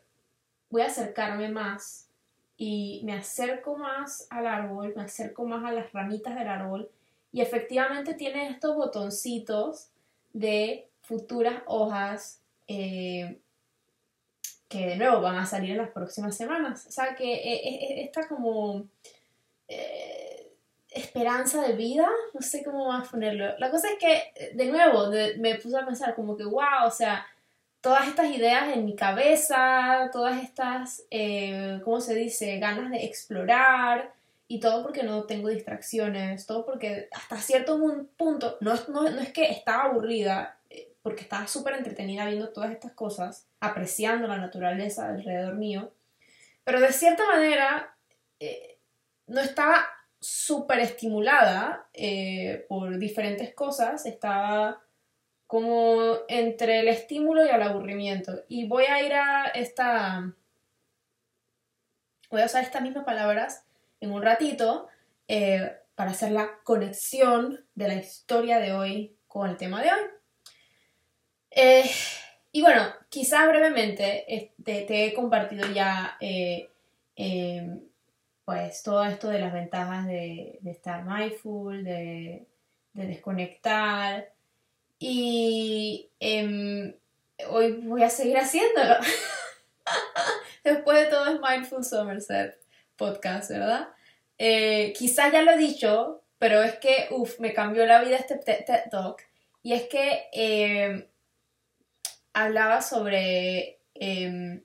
voy 0.73 0.81
a 0.81 0.87
acercarme 0.87 1.49
más 1.49 2.02
y 2.65 3.01
me 3.03 3.11
acerco 3.11 3.75
más 3.75 4.25
al 4.29 4.47
árbol, 4.47 4.93
me 4.95 5.03
acerco 5.03 5.43
más 5.43 5.65
a 5.65 5.73
las 5.73 5.91
ramitas 5.91 6.33
del 6.33 6.47
árbol 6.47 6.89
y 7.33 7.41
efectivamente 7.41 8.13
tiene 8.13 8.47
estos 8.47 8.77
botoncitos 8.77 9.89
de 10.31 10.87
futuras 11.01 11.61
hojas 11.65 12.39
eh, 12.69 13.37
que 14.69 14.87
de 14.87 14.95
nuevo 14.95 15.19
van 15.19 15.35
a 15.35 15.45
salir 15.45 15.71
en 15.71 15.79
las 15.79 15.89
próximas 15.89 16.37
semanas. 16.37 16.85
O 16.87 16.91
sea 16.91 17.15
que 17.15 17.33
eh, 17.33 17.61
eh, 17.65 18.03
esta 18.05 18.29
como 18.29 18.85
esperanza 20.89 21.67
de 21.67 21.73
vida, 21.73 22.07
no 22.33 22.41
sé 22.41 22.63
cómo 22.63 22.87
más 22.87 23.09
ponerlo. 23.09 23.57
La 23.57 23.71
cosa 23.71 23.89
es 23.89 23.99
que, 23.99 24.53
de 24.53 24.65
nuevo, 24.67 25.09
me 25.37 25.55
puse 25.55 25.77
a 25.77 25.85
pensar 25.85 26.15
como 26.15 26.37
que, 26.37 26.45
wow, 26.45 26.85
o 26.85 26.91
sea, 26.91 27.25
todas 27.83 28.07
estas 28.07 28.33
ideas 28.33 28.73
en 28.73 28.85
mi 28.85 28.95
cabeza, 28.95 30.09
todas 30.13 30.41
estas, 30.41 31.03
eh, 31.11 31.81
¿cómo 31.83 31.99
se 31.99 32.15
dice?, 32.15 32.57
ganas 32.57 32.89
de 32.89 33.03
explorar 33.03 34.13
y 34.47 34.61
todo 34.61 34.83
porque 34.83 35.03
no 35.03 35.25
tengo 35.25 35.49
distracciones, 35.49 36.47
todo 36.47 36.65
porque 36.65 37.09
hasta 37.11 37.35
cierto 37.39 37.77
punto, 38.15 38.57
no, 38.61 38.73
no, 38.87 39.09
no 39.09 39.19
es 39.19 39.33
que 39.33 39.51
estaba 39.51 39.83
aburrida, 39.83 40.57
eh, 40.69 40.93
porque 41.01 41.23
estaba 41.23 41.45
súper 41.45 41.75
entretenida 41.75 42.25
viendo 42.25 42.53
todas 42.53 42.71
estas 42.71 42.93
cosas, 42.93 43.47
apreciando 43.59 44.29
la 44.29 44.37
naturaleza 44.37 45.09
alrededor 45.09 45.55
mío, 45.55 45.91
pero 46.63 46.79
de 46.79 46.93
cierta 46.93 47.27
manera 47.27 47.97
eh, 48.39 48.77
no 49.27 49.41
estaba 49.41 49.85
súper 50.21 50.79
estimulada 50.79 51.89
por 52.69 52.97
diferentes 52.97 53.53
cosas, 53.53 54.05
estaba 54.05 54.82
como 55.53 56.15
entre 56.29 56.79
el 56.79 56.87
estímulo 56.87 57.45
y 57.45 57.49
el 57.49 57.61
aburrimiento. 57.61 58.43
Y 58.47 58.67
voy 58.67 58.85
a 58.85 59.05
ir 59.05 59.13
a 59.13 59.45
esta... 59.53 60.33
Voy 62.31 62.41
a 62.41 62.45
usar 62.45 62.63
estas 62.63 62.81
mismas 62.81 63.05
palabras 63.05 63.63
en 64.01 64.11
un 64.11 64.23
ratito 64.23 64.87
eh, 65.27 65.77
para 65.93 66.09
hacer 66.09 66.31
la 66.31 66.57
conexión 66.63 67.63
de 67.75 67.87
la 67.87 67.93
historia 67.93 68.57
de 68.57 68.73
hoy 68.73 69.15
con 69.27 69.47
el 69.47 69.57
tema 69.57 69.83
de 69.83 69.91
hoy. 69.91 69.99
Eh, 71.51 71.87
y 72.51 72.63
bueno, 72.63 72.87
quizás 73.09 73.47
brevemente 73.47 74.55
te, 74.63 75.05
he 75.05 75.13
compartido 75.13 75.71
ya 75.71 76.17
eh, 76.19 76.71
em, 77.15 77.79
pues 78.43 78.81
todo 78.81 79.05
esto 79.05 79.29
de 79.29 79.37
las 79.37 79.53
ventajas 79.53 80.07
de, 80.07 80.57
estar 80.65 81.05
mindful, 81.05 81.83
de, 81.83 82.47
desconectar. 82.93 84.32
Y 85.05 86.09
em, 86.21 86.95
hoy 87.49 87.73
voy 87.73 88.03
a 88.03 88.09
seguir 88.09 88.37
haciéndolo. 88.37 88.95
Después 90.63 90.97
de 90.97 91.05
todo 91.07 91.25
es 91.25 91.41
Mindful 91.41 91.83
Somerset 91.83 92.57
podcast, 92.95 93.51
¿verdad? 93.51 93.89
Eh, 94.37 94.93
quizás 94.97 95.33
ya 95.33 95.41
lo 95.41 95.51
he 95.51 95.57
dicho, 95.57 96.23
pero 96.37 96.63
es 96.63 96.75
que, 96.77 97.09
uff, 97.11 97.37
me 97.41 97.53
cambió 97.53 97.85
la 97.85 98.01
vida 98.01 98.15
este 98.15 98.37
TED 98.37 98.89
Talk. 98.89 99.21
Y 99.61 99.73
es 99.73 99.89
que 99.89 100.29
eh, 100.31 101.09
hablaba 102.31 102.81
sobre 102.81 103.81
em, 103.95 104.63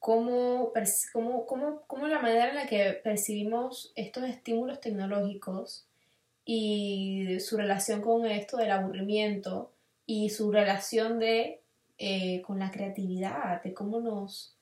cómo, 0.00 0.72
cómo, 1.12 1.46
cómo, 1.46 1.82
cómo, 1.86 2.08
la 2.08 2.18
manera 2.18 2.48
en 2.48 2.56
la 2.56 2.66
que 2.66 3.00
percibimos 3.04 3.92
estos 3.94 4.24
estímulos 4.24 4.80
tecnológicos 4.80 5.85
y 6.46 7.40
su 7.40 7.58
relación 7.58 8.00
con 8.00 8.24
esto 8.24 8.56
del 8.56 8.70
aburrimiento 8.70 9.72
y 10.06 10.30
su 10.30 10.50
relación 10.52 11.18
de, 11.18 11.60
eh, 11.98 12.40
con 12.42 12.60
la 12.60 12.70
creatividad, 12.70 13.62
de 13.62 13.74
cómo 13.74 14.00
nos 14.00 14.56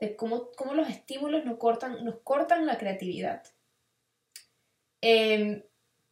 de 0.00 0.16
cómo, 0.16 0.50
los 0.74 0.88
estímulos 0.88 1.44
nos 1.44 1.58
cortan, 1.58 2.04
nos 2.04 2.16
cortan 2.24 2.64
la 2.66 2.78
creatividad. 2.78 3.42
Em, 5.02 5.62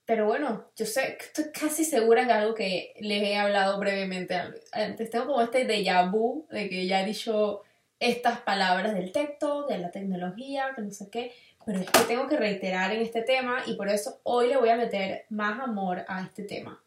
pero 0.05 0.27
bueno, 0.27 0.71
yo 0.77 0.87
sé, 0.87 1.17
estoy 1.19 1.47
casi 1.53 1.85
segura 1.85 2.27
que 2.27 2.33
algo 2.33 2.55
que 2.55 2.95
les 3.01 3.23
he 3.23 3.37
hablado 3.37 3.79
brevemente 3.79 4.35
antes. 4.73 5.11
Tengo 5.11 5.27
como 5.27 5.43
este 5.43 5.67
déjà 5.67 6.11
vu 6.11 6.47
de 6.51 6.69
que 6.69 6.87
ya 6.87 7.03
he 7.03 7.07
dicho 7.07 7.63
estas 7.99 8.41
palabras 8.41 8.95
del 8.95 9.11
texto, 9.13 9.67
de 9.67 9.79
la 9.79 9.91
tecnología, 9.91 10.73
que 10.77 10.83
no 10.83 10.91
sé 10.91 11.11
qué, 11.11 11.33
pero 11.69 11.81
es 11.81 11.91
que 11.91 12.01
tengo 12.05 12.27
que 12.27 12.39
reiterar 12.39 12.93
en 12.93 13.03
este 13.03 13.21
tema 13.21 13.63
y 13.67 13.75
por 13.75 13.91
eso 13.91 14.23
hoy 14.23 14.49
le 14.49 14.57
voy 14.57 14.71
a 14.71 14.77
meter 14.77 15.27
más 15.29 15.61
amor 15.61 16.03
a 16.09 16.23
este 16.23 16.45
tema. 16.45 16.83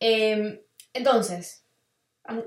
Em, 0.00 0.60
entonces, 0.92 1.64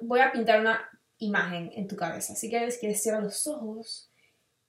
voy 0.01 0.19
a 0.19 0.33
pintar 0.33 0.59
una 0.59 0.81
imagen 1.19 1.71
en 1.73 1.87
tu 1.87 1.95
cabeza. 1.95 2.33
Así 2.33 2.49
que 2.49 2.69
si 2.69 2.79
quieres 2.81 3.01
cierra 3.01 3.21
los 3.21 3.47
ojos 3.47 4.11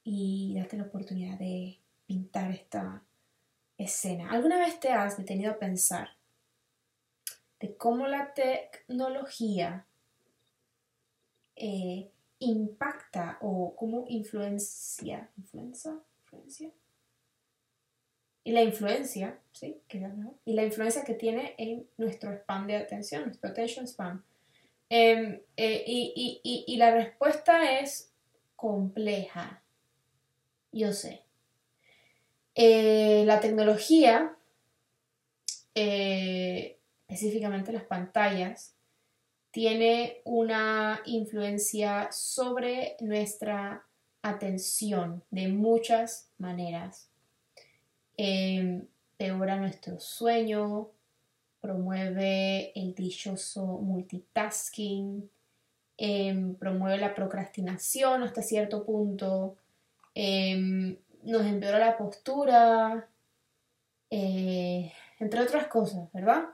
y 0.04 0.54
date 0.56 0.76
la 0.76 0.84
oportunidad 0.84 1.36
de 1.36 1.80
pintar 2.06 2.52
esta 2.52 3.02
escena. 3.76 4.30
¿Alguna 4.30 4.58
vez 4.58 4.78
te 4.78 4.92
has 4.92 5.16
detenido 5.16 5.50
a 5.50 5.58
pensar 5.58 6.10
de 7.58 7.76
cómo 7.76 8.06
la 8.06 8.32
tecnología 8.34 9.84
eh, 11.56 12.12
impacta 12.38 13.38
o 13.40 13.74
cómo 13.74 14.04
influencia, 14.06 15.28
influencia, 15.36 15.98
influencia, 16.22 16.70
y 18.42 18.52
la 18.52 18.62
influencia, 18.62 19.38
¿sí? 19.52 19.80
Y 20.44 20.54
la 20.54 20.64
influencia 20.64 21.04
que 21.04 21.14
tiene 21.14 21.54
en 21.58 21.86
nuestro 21.98 22.32
spam 22.32 22.66
de 22.66 22.76
atención, 22.76 23.24
nuestro 23.24 23.50
attention 23.50 23.86
spam. 23.86 24.24
Em, 24.88 25.40
eh, 25.56 25.84
y, 25.86 26.76
la 26.76 26.90
respuesta 26.90 27.78
es 27.80 28.12
compleja. 28.56 29.62
Yo 30.72 30.92
sé. 30.92 31.22
Eh, 32.54 33.24
la 33.26 33.40
tecnología, 33.40 34.36
eh, 35.74 36.78
específicamente 37.08 37.72
las 37.72 37.84
pantallas, 37.84 38.74
tiene 39.50 40.22
una 40.24 41.02
influencia 41.06 42.10
sobre 42.12 42.96
nuestra 43.00 43.84
atención 44.22 45.22
de 45.30 45.48
muchas 45.48 46.30
maneras. 46.38 47.09
Eh, 48.22 48.82
peora 49.16 49.56
nuestro 49.56 49.98
sueño, 49.98 50.90
promueve 51.58 52.70
el 52.74 52.94
dichoso 52.94 53.64
multitasking, 53.64 55.30
em, 55.96 56.54
promueve 56.54 56.98
la 56.98 57.14
procrastinación 57.14 58.22
hasta 58.22 58.42
cierto 58.42 58.84
punto, 58.84 59.56
em, 60.14 60.98
nos 61.22 61.46
empeora 61.46 61.78
la 61.78 61.96
postura, 61.96 63.08
eh, 64.10 64.92
entre 65.18 65.40
otras 65.40 65.68
cosas, 65.68 66.12
¿verdad? 66.12 66.44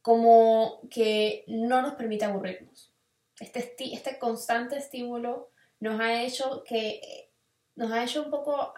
como 0.00 0.80
que 0.90 1.44
no 1.48 1.82
nos 1.82 1.94
permite 1.94 2.24
aburrirnos. 2.24 2.90
Este, 3.38 3.74
este 3.92 4.18
constante 4.18 4.78
estímulo 4.78 5.50
nos 5.80 6.00
ha 6.00 6.22
hecho 6.22 6.64
que 6.64 7.28
nos 7.76 7.92
ha 7.92 8.02
hecho 8.02 8.22
un 8.24 8.30
poco 8.30 8.74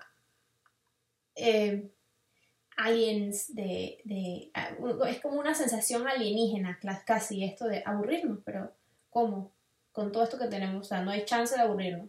eh, 1.37 1.91
aliens, 2.77 3.55
de, 3.55 4.51
ah, 4.55 4.71
es 5.09 5.21
como 5.21 5.39
una 5.39 5.55
sensación 5.55 6.07
alienígena 6.07 6.79
casi 7.05 7.45
esto 7.45 7.67
de 7.67 7.83
aburrirnos, 7.85 8.39
pero 8.45 8.73
¿cómo? 9.11 9.53
Con 9.93 10.11
todo 10.11 10.25
esto 10.25 10.39
que 10.39 10.47
tenemos, 10.47 10.91
no 10.91 11.11
hay 11.11 11.25
chance 11.25 11.55
de 11.55 11.63
aburrirnos. 11.63 12.09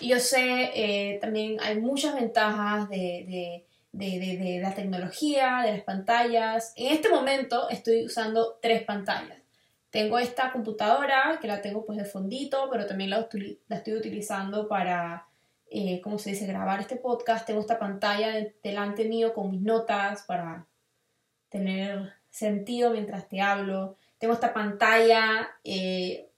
Y 0.00 0.08
yo 0.08 0.18
sé, 0.18 0.70
eh, 0.74 1.18
también 1.20 1.58
hay 1.60 1.78
muchas 1.78 2.14
ventajas 2.14 2.88
de, 2.88 3.64
de, 3.92 4.60
la 4.62 4.74
tecnología, 4.74 5.62
de 5.64 5.72
las 5.72 5.82
pantallas. 5.82 6.72
En 6.76 6.92
este 6.92 7.08
momento 7.10 7.68
estoy 7.68 8.06
usando 8.06 8.58
tres 8.62 8.82
pantallas. 8.82 9.38
Tengo 9.90 10.18
esta 10.18 10.52
computadora 10.52 11.38
que 11.40 11.48
la 11.48 11.60
tengo 11.60 11.84
pues 11.84 11.98
de 11.98 12.04
fondito, 12.04 12.68
pero 12.70 12.86
también 12.86 13.10
la, 13.10 13.28
la 13.68 13.76
estoy 13.76 13.94
utilizando 13.94 14.68
para 14.68 15.26
eh, 15.72 16.00
¿cómo 16.02 16.18
se 16.18 16.30
dice?, 16.30 16.46
grabar 16.46 16.80
este 16.80 16.96
podcast. 16.96 17.46
Tengo 17.46 17.60
esta 17.60 17.78
pantalla 17.78 18.44
delante 18.62 19.04
mío 19.04 19.32
con 19.32 19.52
mis 19.52 19.62
notas 19.62 20.24
para 20.24 20.66
tener 21.48 22.12
sentido 22.28 22.90
mientras 22.90 23.28
te 23.28 23.40
hablo. 23.40 23.96
Tengo 24.18 24.34
esta 24.34 24.52
pantalla 24.52 25.48
eh, 25.62 26.28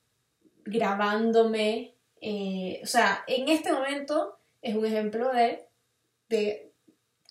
grabándome. 0.67 1.95
Eh, 2.21 2.81
o 2.83 2.87
sea, 2.87 3.25
en 3.27 3.49
este 3.49 3.73
momento 3.73 4.39
es 4.61 4.77
un 4.77 4.85
ejemplo 4.85 5.33
de, 5.33 5.67
de 6.29 6.71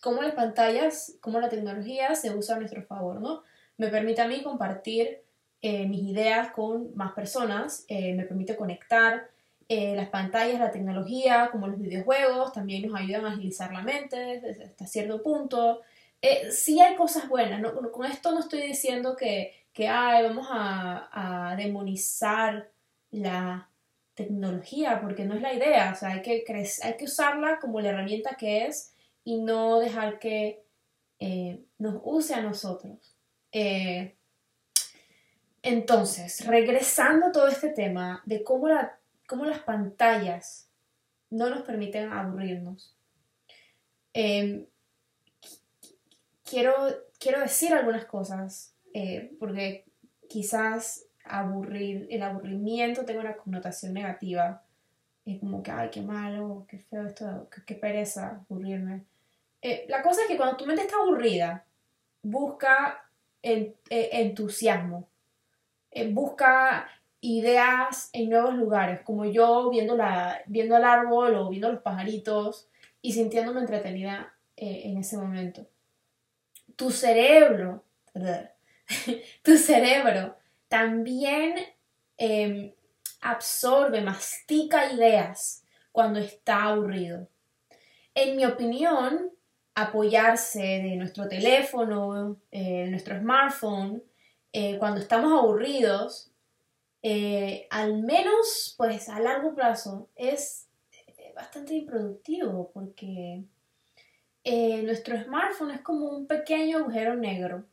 cómo 0.01 0.23
las 0.23 0.33
pantallas, 0.33 1.17
cómo 1.21 1.39
la 1.39 1.49
tecnología 1.49 2.15
se 2.15 2.35
usa 2.35 2.55
a 2.55 2.59
nuestro 2.59 2.81
favor, 2.81 3.21
¿no? 3.21 3.43
Me 3.77 3.89
permite 3.89 4.21
a 4.21 4.27
mí 4.27 4.41
compartir 4.41 5.21
mis 5.63 6.01
ideas 6.01 6.51
con 6.53 6.95
más 6.95 7.13
personas, 7.13 7.85
me 7.87 8.23
permite 8.23 8.55
conectar, 8.55 9.29
eh, 9.73 9.95
las 9.95 10.09
pantallas, 10.09 10.59
la 10.59 10.69
tecnología, 10.69 11.47
como 11.49 11.65
los 11.65 11.79
videojuegos, 11.79 12.51
también 12.51 12.85
nos 12.85 12.99
ayudan 12.99 13.23
a 13.23 13.31
agilizar 13.31 13.71
la 13.71 13.81
mente 13.81 14.41
hasta 14.65 14.85
cierto 14.85 15.23
punto. 15.23 15.79
Eh, 16.21 16.51
sí 16.51 16.81
hay 16.81 16.97
cosas 16.97 17.29
buenas, 17.29 17.63
con 17.93 18.05
esto 18.05 18.33
no 18.33 18.41
estoy 18.41 18.63
diciendo 18.63 19.15
que, 19.15 19.53
que 19.71 19.87
vamos 19.87 20.45
a, 20.51 21.55
demonizar 21.57 22.69
la 23.11 23.69
tecnología, 24.13 24.99
porque 24.99 25.23
no 25.23 25.35
es 25.35 25.41
la 25.41 25.53
idea, 25.53 25.93
o 25.93 25.95
sea, 25.97 26.09
hay 26.09 26.21
que, 26.21 26.43
hay 26.83 26.97
que 26.97 27.05
usarla 27.05 27.57
como 27.61 27.79
la 27.79 27.91
herramienta 27.91 28.35
que 28.35 28.65
es 28.65 28.93
y 29.23 29.37
no 29.37 29.79
dejar 29.79 30.19
que 30.19 30.65
eh, 31.19 31.63
nos 31.77 32.01
use 32.03 32.33
a 32.33 32.41
nosotros. 32.41 33.15
entonces, 35.63 36.45
regresando 36.45 37.27
a 37.27 37.31
todo 37.31 37.47
este 37.47 37.69
tema 37.69 38.21
de 38.25 38.43
cómo 38.43 38.67
la 38.67 38.97
cómo 39.31 39.45
las 39.45 39.59
pantallas 39.59 40.69
no 41.29 41.49
nos 41.49 41.61
permiten 41.61 42.11
aburrirnos. 42.11 42.93
Em, 44.11 44.65
quiero, 46.43 46.73
quiero 47.17 47.39
decir 47.39 47.73
algunas 47.73 48.03
cosas, 48.03 48.75
eh, 48.93 49.31
porque 49.39 49.85
quizás 50.27 51.05
aburrir, 51.23 52.07
el 52.11 52.23
aburrimiento 52.23 53.05
tenga 53.05 53.21
una 53.21 53.37
connotación 53.37 53.93
negativa, 53.93 54.65
y 55.23 55.39
como 55.39 55.63
que, 55.63 55.71
ay, 55.71 55.89
qué 55.91 56.01
malo, 56.01 56.65
qué 56.67 56.79
feo 56.79 57.07
esto, 57.07 57.47
qué, 57.65 57.75
pereza 57.75 58.43
aburrirme. 58.49 59.05
Eh, 59.61 59.85
la 59.87 60.01
cosa 60.01 60.23
es 60.23 60.27
que 60.27 60.35
cuando 60.35 60.57
tu 60.57 60.65
mente 60.65 60.81
está 60.81 60.97
aburrida, 60.97 61.63
busca 62.21 63.09
eh, 63.41 63.75
entusiasmo, 63.89 65.07
busca 66.09 66.89
ideas 67.21 68.09
en 68.13 68.29
nuevos 68.29 68.55
lugares, 68.55 69.01
como 69.01 69.25
yo 69.25 69.69
viendo, 69.69 69.95
la, 69.95 70.41
viendo 70.47 70.75
el 70.75 70.83
árbol 70.83 71.35
o 71.35 71.49
viendo 71.49 71.71
los 71.71 71.81
pajaritos 71.81 72.67
y 73.01 73.13
sintiéndome 73.13 73.61
entretenida 73.61 74.33
en 74.57 74.97
ese 74.97 75.17
momento. 75.17 75.67
Tu 76.75 76.91
cerebro, 76.91 77.83
tu 79.43 79.57
cerebro 79.57 80.35
también 80.67 81.55
em, 82.17 82.73
absorbe, 83.19 84.01
mastica 84.01 84.91
ideas 84.93 85.65
cuando 85.91 86.19
está 86.19 86.63
aburrido. 86.63 87.27
En 88.15 88.37
mi 88.37 88.45
opinión, 88.45 89.31
apoyarse 89.75 90.61
de 90.61 90.95
nuestro 90.95 91.27
teléfono, 91.27 92.37
eh, 92.51 92.87
nuestro 92.89 93.17
smartphone, 93.19 94.01
eh, 94.53 94.77
cuando 94.79 95.01
estamos 95.01 95.31
aburridos, 95.31 96.30
eh, 97.03 97.67
al 97.69 98.03
menos 98.03 98.75
pues 98.77 99.09
a 99.09 99.19
largo 99.19 99.55
plazo 99.55 100.09
es 100.15 100.67
bastante 101.35 101.73
improductivo 101.73 102.71
porque 102.73 103.43
nuestro 104.83 105.21
smartphone 105.23 105.71
es 105.71 105.81
como 105.81 106.09
un 106.09 106.27
pequeño 106.27 106.79
agujero 106.79 107.15
negro 107.15 107.65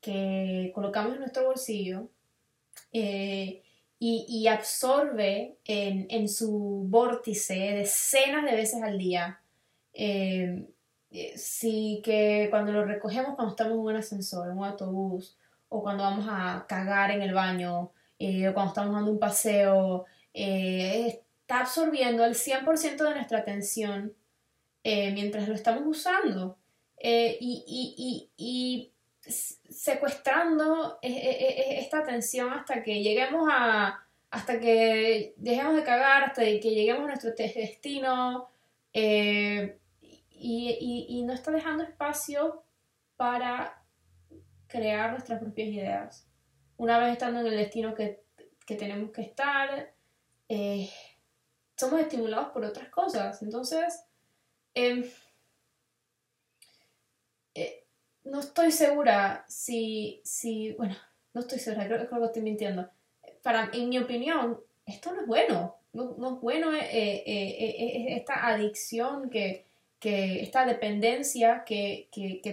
que 0.00 0.72
colocamos 0.74 1.14
en 1.14 1.20
nuestro 1.20 1.44
bolsillo 1.44 2.08
y, 4.02 4.46
absorbe 4.48 5.58
en, 5.66 6.28
su 6.28 6.86
vórtice 6.88 7.54
decenas 7.54 8.44
de 8.50 8.56
veces 8.56 8.82
al 8.82 8.96
día. 8.98 9.40
Eh, 9.92 10.66
eh, 11.10 11.36
sí 11.36 12.00
que 12.02 12.46
cuando 12.50 12.72
lo 12.72 12.84
recogemos 12.84 13.34
cuando 13.34 13.50
estamos 13.50 13.74
en 13.74 13.78
un 13.80 13.96
ascensor, 13.96 14.48
en 14.48 14.56
un 14.56 14.64
autobús, 14.64 15.36
o 15.68 15.82
cuando 15.82 16.04
vamos 16.04 16.26
a 16.28 16.64
cagar 16.66 17.10
en 17.10 17.20
el 17.20 17.34
baño, 17.34 17.92
eh, 18.20 18.52
cuando 18.54 18.70
estamos 18.70 18.94
dando 18.94 19.10
un 19.10 19.18
paseo, 19.18 20.06
está 20.32 21.60
absorbiendo 21.60 22.24
el 22.24 22.34
100% 22.34 22.96
de 22.96 23.14
nuestra 23.14 23.38
atención 23.38 24.14
mientras 24.84 25.48
lo 25.48 25.54
estamos 25.54 25.82
usando. 25.84 26.56
y, 27.02 28.30
y 28.36 28.92
secuestrando 29.68 30.98
esta 31.02 31.98
atención 31.98 32.52
hasta 32.52 32.84
que 32.84 33.02
lleguemos 33.02 33.48
a, 33.52 34.06
hasta 34.30 34.60
que 34.60 35.34
dejemos 35.36 35.74
de 35.74 35.84
cagar, 35.84 36.22
hasta 36.24 36.42
que 36.42 36.60
lleguemos 36.60 37.04
a 37.04 37.06
nuestro 37.06 37.32
destino 37.32 38.48
eh, 38.92 39.78
y, 40.30 41.22
no 41.26 41.32
está 41.32 41.50
dejando 41.50 41.82
espacio 41.82 42.64
para 43.16 43.82
crear 44.66 45.10
nuestras 45.10 45.40
propias 45.40 45.68
ideas. 45.68 46.29
Una 46.80 46.98
vez 46.98 47.12
estando 47.12 47.40
en 47.40 47.46
el 47.48 47.58
destino 47.58 47.94
que, 47.94 48.22
tenemos 48.66 49.10
que 49.10 49.20
estar, 49.20 49.92
eh, 50.48 50.88
somos 51.76 52.00
estimulados 52.00 52.48
por 52.52 52.64
otras 52.64 52.88
cosas. 52.88 53.42
Entonces, 53.42 54.02
em, 54.72 55.04
eh, 57.54 57.84
no 58.24 58.40
estoy 58.40 58.72
segura 58.72 59.44
si, 59.46 60.22
si, 60.24 60.72
bueno, 60.72 60.96
no 61.34 61.42
estoy 61.42 61.58
segura, 61.58 61.86
creo, 61.86 62.08
que 62.08 62.24
estoy 62.24 62.42
mintiendo. 62.42 62.88
Para, 63.42 63.68
en 63.74 63.90
mi 63.90 63.98
opinión, 63.98 64.58
esto 64.86 65.12
no 65.12 65.20
es 65.20 65.26
bueno. 65.26 65.76
No, 65.92 66.12
es 66.34 66.40
bueno 66.40 66.72
eh, 66.72 66.78
eh, 66.82 67.24
eh, 67.26 68.16
esta 68.16 68.46
adicción, 68.46 69.28
que, 69.28 69.66
esta 70.00 70.64
dependencia 70.64 71.62
que, 71.66 72.08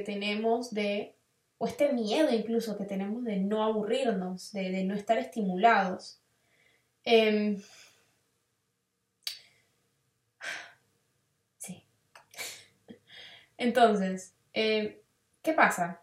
tenemos 0.05 0.73
de, 0.73 1.15
o 1.57 1.67
este 1.67 1.91
miedo 1.93 2.33
incluso 2.33 2.77
que 2.77 2.85
tenemos 2.85 3.23
de 3.23 3.37
no 3.37 3.63
aburrirnos, 3.63 4.51
de, 4.51 4.83
no 4.83 4.93
estar 4.93 5.17
estimulados. 5.17 6.21
Em, 7.03 7.61
sí. 11.57 11.83
Entonces, 13.57 14.33
¿Qué 15.47 15.53
pasa? 15.53 16.01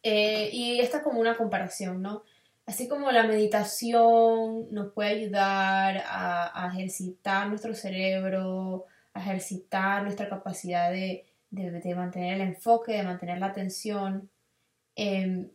Eh, 0.00 0.48
y 0.52 0.78
esta 0.78 0.98
es 0.98 1.02
como 1.02 1.18
una 1.18 1.36
comparación, 1.36 2.00
¿no? 2.00 2.22
Así 2.66 2.86
como 2.86 3.10
la 3.10 3.24
meditación 3.24 4.72
nos 4.72 4.92
puede 4.92 5.10
ayudar 5.10 6.04
a, 6.06 6.70
ejercitar 6.72 7.48
nuestro 7.48 7.74
cerebro, 7.74 8.84
a 9.12 9.20
ejercitar 9.20 10.04
nuestra 10.04 10.28
capacidad 10.28 10.92
de, 10.92 11.26
mantener 11.52 12.34
el 12.34 12.40
enfoque, 12.48 12.92
de 12.92 13.02
mantener 13.02 13.38
la 13.38 13.46
atención, 13.46 14.30
em, 14.96 15.50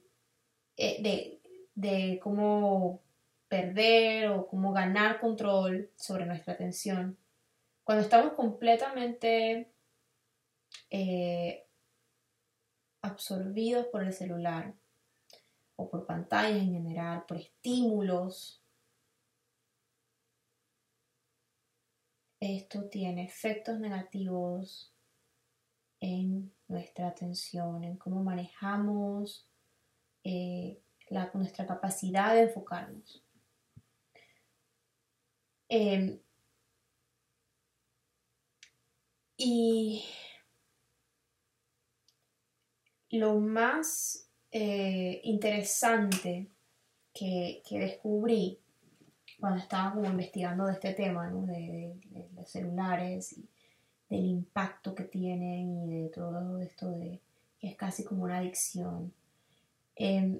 eh, 0.77 1.01
de, 1.01 1.41
de 1.75 2.19
cómo 2.21 3.01
perder 3.47 4.29
o 4.29 4.47
cómo 4.47 4.73
ganar 4.73 5.19
control 5.19 5.89
sobre 5.95 6.25
nuestra 6.25 6.53
atención. 6.53 7.17
Cuando 7.83 8.03
estamos 8.03 8.33
completamente 8.33 9.71
eh, 10.89 11.65
absorbidos 13.01 13.87
por 13.87 14.03
el 14.03 14.13
celular 14.13 14.73
o 15.75 15.89
por 15.89 16.05
pantallas 16.05 16.59
en 16.59 16.73
general, 16.73 17.25
por 17.27 17.37
estímulos. 17.37 18.61
Esto 22.39 22.89
tiene 22.89 23.25
efectos 23.25 23.79
negativos 23.79 24.96
en 25.99 26.51
nuestra 26.67 27.07
atención, 27.07 27.83
en 27.83 27.97
cómo 27.97 28.23
manejamos 28.23 29.47
eh, 30.23 30.79
nuestra 31.33 31.65
capacidad 31.65 32.33
de 32.33 32.43
enfocarnos. 32.43 33.23
Em, 35.69 36.19
y 39.37 40.03
lo 43.11 43.39
más 43.39 44.29
eh, 44.51 45.21
interesante 45.23 46.49
que, 47.13 47.61
descubrí 47.69 48.59
cuando 49.39 49.59
estaba 49.59 50.07
investigando 50.07 50.65
de 50.65 50.73
este 50.73 50.93
tema, 50.93 51.29
de, 51.31 52.29
los 52.33 52.49
celulares 52.49 53.33
y 53.37 53.49
del 54.09 54.25
impacto 54.25 54.95
que 54.95 55.03
tienen 55.03 55.89
y 55.89 56.03
de 56.03 56.09
todo 56.09 56.59
esto 56.59 56.91
de 56.91 57.19
que 57.59 57.67
es 57.69 57.75
casi 57.75 58.03
como 58.03 58.23
una 58.23 58.37
adicción. 58.37 59.11
Em, 59.95 60.39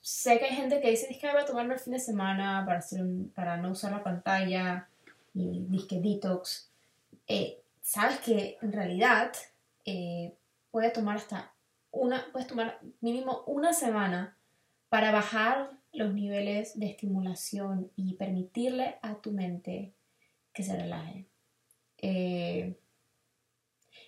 sé 0.00 0.38
que 0.38 0.44
hay 0.46 0.56
gente 0.56 0.80
que 0.80 0.90
dice, 0.90 1.08
que 1.18 1.30
voy 1.30 1.40
a 1.40 1.44
tomarme 1.44 1.74
el 1.74 1.80
fin 1.80 1.92
de 1.92 2.00
semana 2.00 2.62
para, 2.64 2.78
hacer 2.78 3.04
para 3.34 3.56
no 3.56 3.70
usar 3.70 3.92
la 3.92 4.02
pantalla 4.02 4.88
y 5.34 5.64
disque 5.68 6.00
detox. 6.00 6.70
Eh, 7.26 7.62
Sabes 7.82 8.20
que 8.20 8.58
en 8.62 8.72
realidad 8.72 9.32
eh, 9.84 10.34
tomar 10.94 11.16
hasta 11.16 11.52
una, 11.90 12.24
puedes 12.32 12.46
tomar 12.46 12.80
mínimo 13.00 13.42
una 13.46 13.72
semana 13.72 14.36
para 14.88 15.10
bajar 15.10 15.72
los 15.92 16.14
niveles 16.14 16.78
de 16.78 16.86
estimulación 16.86 17.90
y 17.96 18.14
permitirle 18.14 18.98
a 19.02 19.16
tu 19.16 19.32
mente 19.32 19.92
que 20.52 20.62
se 20.62 20.76
relaje. 20.76 21.26
Eh, 21.98 22.76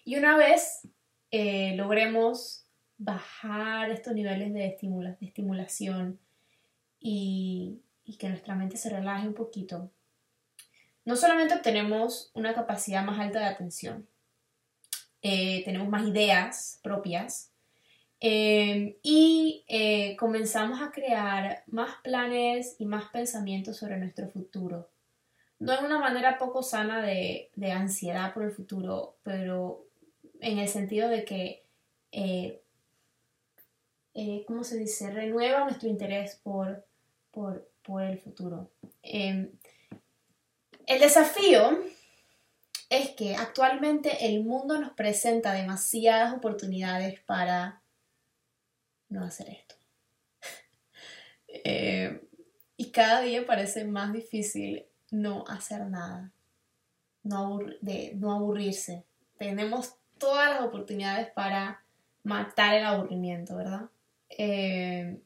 y 0.05 0.17
una 0.17 0.37
vez 0.37 0.87
eh, 1.31 1.75
logremos 1.77 2.67
bajar 2.99 3.91
estos 3.91 4.15
niveles 4.15 4.53
de, 4.53 4.61
de 4.61 5.17
estimulación 5.21 6.21
y, 7.01 7.81
que 8.19 8.29
nuestra 8.29 8.55
mente 8.55 8.77
se 8.77 8.91
relaje 8.91 9.27
un 9.27 9.35
poquito, 9.35 9.91
no 11.05 11.17
solamente 11.17 11.55
obtenemos 11.55 12.31
una 12.35 12.55
capacidad 12.55 13.05
más 13.05 13.19
alta 13.19 13.41
de 13.41 13.47
atención, 13.47 14.07
eh, 15.23 15.65
tenemos 15.65 15.89
más 15.89 16.07
ideas 16.07 16.79
propias 16.83 17.51
eh, 18.21 18.99
y 19.03 19.65
comenzamos 20.19 20.81
a 20.81 20.93
crear 20.93 21.65
más 21.67 21.97
planes 22.05 22.77
y 22.79 22.87
más 22.87 23.07
pensamientos 23.07 23.79
sobre 23.79 23.97
nuestro 23.97 24.29
futuro. 24.29 24.94
No 25.65 25.73
en 25.73 25.85
una 25.87 25.99
manera 25.99 26.39
poco 26.39 26.63
sana 26.63 27.01
de, 27.01 27.51
ansiedad 27.73 28.35
por 28.35 28.43
el 28.43 28.53
futuro, 28.53 29.17
pero 29.23 29.87
en 30.41 30.59
el 30.59 30.69
sentido 30.69 31.09
de 31.09 31.25
que, 31.25 31.65
¿cómo 34.47 34.63
se 34.63 34.77
dice?, 34.77 35.11
renueva 35.11 35.65
nuestro 35.65 35.89
interés 35.89 36.39
por, 36.43 36.85
por, 37.31 37.67
por 37.83 38.03
el 38.03 38.19
futuro. 38.19 38.71
el 39.03 39.51
desafío 40.87 41.79
es 42.91 43.11
que 43.11 43.35
actualmente 43.35 44.27
el 44.27 44.45
mundo 44.45 44.79
nos 44.79 44.93
presenta 44.93 45.53
demasiadas 45.53 46.35
oportunidades 46.35 47.21
para 47.21 47.83
no 49.09 49.25
hacer 49.25 49.49
esto. 49.49 49.75
Eh, 51.67 52.21
y 52.77 52.91
cada 52.91 53.21
día 53.21 53.47
parece 53.47 53.85
más 53.85 54.13
difícil 54.13 54.85
no 55.15 55.45
hacer 55.47 55.87
nada, 55.87 56.33
no, 57.23 57.61
de, 57.81 58.13
no 58.17 58.33
aburrirse. 58.33 59.05
Tenemos 59.39 59.95
todas 60.19 60.51
las 60.51 60.63
oportunidades 60.63 61.31
para 61.31 61.85
matar 62.25 62.75
el 62.75 62.85
aburrimiento, 62.85 63.57
¿verdad? 63.57 63.91
Eh, 64.29 65.21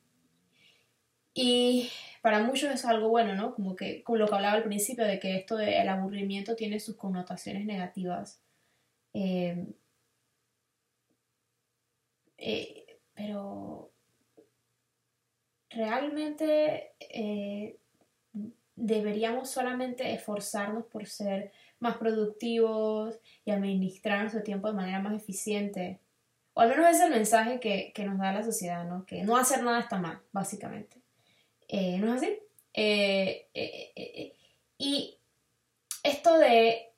y 1.32 1.88
para 2.20 2.40
muchos 2.40 2.70
es 2.70 2.84
algo 2.84 3.08
bueno, 3.08 3.34
¿no? 3.34 3.54
Como 3.54 3.74
que, 3.76 4.02
como 4.02 4.18
lo 4.18 4.28
que 4.28 4.34
hablaba 4.34 4.56
al 4.56 4.64
principio, 4.64 5.04
de 5.04 5.18
que 5.18 5.36
esto 5.36 5.56
del 5.56 5.88
aburrimiento 5.88 6.54
tiene 6.54 6.80
sus 6.80 6.96
connotaciones 6.96 7.64
negativas. 7.64 8.42
Eh, 9.14 9.66
eh, 12.36 12.98
pero 13.14 13.90
realmente 15.70 16.92
deberíamos 18.78 19.50
solamente 19.50 20.12
esforzarnos 20.14 20.84
por 20.86 21.06
ser 21.06 21.52
más 21.80 21.96
productivos 21.96 23.18
y 23.44 23.50
administrar 23.50 24.20
nuestro 24.20 24.42
tiempo 24.42 24.68
de 24.68 24.74
manera 24.74 25.00
más 25.00 25.14
eficiente. 25.14 26.00
O 26.54 26.60
al 26.60 26.70
menos 26.70 26.88
es 26.90 27.00
el 27.00 27.10
mensaje 27.10 27.60
que, 27.60 27.92
nos 28.04 28.18
da 28.18 28.32
la 28.32 28.42
sociedad, 28.42 28.84
¿no? 28.84 29.04
Que 29.04 29.22
no 29.24 29.36
hacer 29.36 29.62
nada 29.62 29.80
está 29.80 29.98
mal, 29.98 30.20
básicamente. 30.32 31.00
Eh, 31.68 31.98
¿No 31.98 32.14
es 32.14 32.22
así? 32.22 32.38
Eh, 32.74 33.48
eh, 33.54 34.34
y 34.78 35.18
esto 36.02 36.38
de 36.38 36.92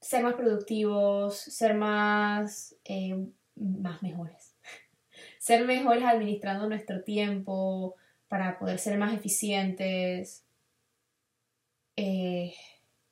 ser 0.00 0.24
más 0.24 0.34
productivos, 0.34 1.36
ser 1.36 1.74
más, 1.74 2.76
más 3.54 4.02
mejores, 4.02 4.56
ser 5.38 5.64
mejores 5.64 6.04
administrando 6.04 6.68
nuestro 6.68 7.02
tiempo 7.02 7.94
para 8.28 8.58
poder 8.58 8.78
ser 8.78 8.98
más 8.98 9.14
eficientes, 9.14 10.44
eh, 12.02 12.54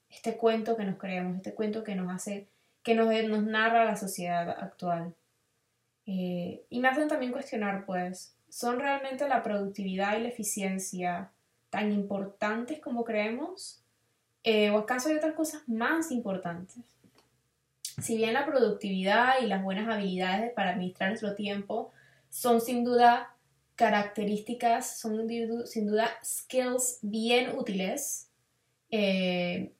este 0.09 0.38
cuento 0.38 0.74
que 0.74 0.85
nos 0.85 0.96
creemos, 0.96 1.37
este 1.37 1.53
cuento 1.53 1.85
que 1.85 1.94
nos 1.94 2.11
hace, 2.11 2.48
que 2.83 2.94
nos, 2.94 3.09
nos 3.29 3.42
narra 3.44 3.85
la 3.85 3.96
sociedad 3.96 4.48
actual. 4.48 5.14
Eh, 6.07 6.62
y 6.70 6.81
me 6.81 6.88
hacen 6.88 7.07
también 7.07 7.33
cuestionar, 7.33 7.85
pues, 7.85 8.35
¿son 8.48 8.81
realmente 8.81 9.29
la 9.29 9.42
productividad 9.42 10.16
y 10.16 10.22
la 10.22 10.31
eficiencia 10.31 11.31
tan 11.68 11.92
importantes 11.92 12.81
como 12.81 13.05
creemos? 13.05 13.83
Eh, 14.42 14.70
¿O 14.70 14.79
acaso 14.79 15.11
hay 15.11 15.16
otras 15.16 15.35
cosas 15.35 15.68
más 15.68 16.11
importantes? 16.11 16.79
Si 18.01 18.16
bien 18.16 18.33
la 18.33 18.46
productividad 18.46 19.42
y 19.42 19.48
las 19.48 19.62
buenas 19.62 19.87
habilidades 19.87 20.51
para 20.55 20.70
administrar 20.70 21.11
nuestro 21.11 21.35
tiempo 21.35 21.92
son 22.31 22.62
sin 22.62 22.85
duda 22.85 23.35
características, 23.77 24.98
son 24.98 25.29
sin 25.66 25.87
duda 25.87 26.09
skills 26.24 27.01
bien 27.03 27.59
útiles, 27.59 28.28
eh, 28.90 29.72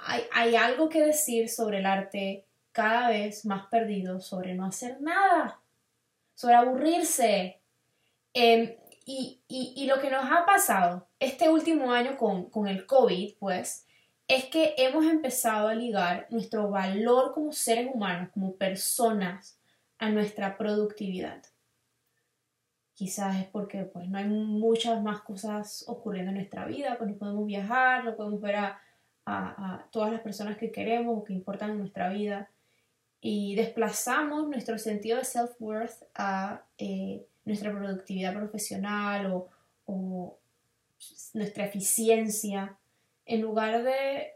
hay, 0.00 0.56
algo 0.56 0.88
que 0.88 1.02
decir 1.02 1.48
sobre 1.48 1.78
el 1.78 1.86
arte 1.86 2.44
cada 2.72 3.08
vez 3.10 3.44
más 3.44 3.66
perdido, 3.66 4.20
sobre 4.20 4.54
no 4.54 4.64
hacer 4.66 5.00
nada, 5.00 5.60
sobre 6.34 6.54
aburrirse. 6.54 7.60
Em, 8.34 8.74
y, 9.04 9.86
lo 9.86 10.00
que 10.00 10.10
nos 10.10 10.24
ha 10.30 10.44
pasado 10.44 11.08
este 11.18 11.48
último 11.48 11.92
año 11.92 12.16
con, 12.18 12.50
con 12.50 12.68
el 12.68 12.84
COVID, 12.86 13.36
pues, 13.38 13.86
es 14.28 14.44
que 14.44 14.74
hemos 14.76 15.06
empezado 15.06 15.68
a 15.68 15.74
ligar 15.74 16.26
nuestro 16.30 16.70
valor 16.70 17.32
como 17.32 17.52
seres 17.52 17.88
humanos, 17.92 18.30
como 18.34 18.54
personas, 18.56 19.58
a 19.98 20.10
nuestra 20.10 20.56
productividad. 20.56 21.42
Quizás 22.98 23.36
es 23.36 23.46
porque 23.46 23.84
pues, 23.84 24.08
no 24.08 24.18
hay 24.18 24.24
muchas 24.24 25.00
más 25.04 25.20
cosas 25.20 25.84
ocurriendo 25.86 26.30
en 26.30 26.38
nuestra 26.38 26.66
vida, 26.66 26.96
pues 26.98 27.08
no 27.08 27.16
podemos 27.16 27.46
viajar, 27.46 28.04
no 28.04 28.16
podemos 28.16 28.40
ver 28.40 28.56
a, 28.56 28.80
todas 29.92 30.10
las 30.10 30.20
personas 30.22 30.56
que 30.56 30.72
queremos 30.72 31.16
o 31.16 31.22
que 31.22 31.32
importan 31.32 31.70
en 31.70 31.78
nuestra 31.78 32.08
vida. 32.08 32.50
Y 33.20 33.54
desplazamos 33.54 34.48
nuestro 34.48 34.78
sentido 34.78 35.18
de 35.18 35.24
self-worth 35.24 36.06
a 36.16 36.64
eh, 36.76 37.24
nuestra 37.44 37.70
productividad 37.70 38.34
profesional 38.34 39.26
o, 39.26 39.48
o, 39.86 40.36
nuestra 41.34 41.66
eficiencia, 41.66 42.78
en 43.26 43.42
lugar 43.42 43.84
de, 43.84 44.32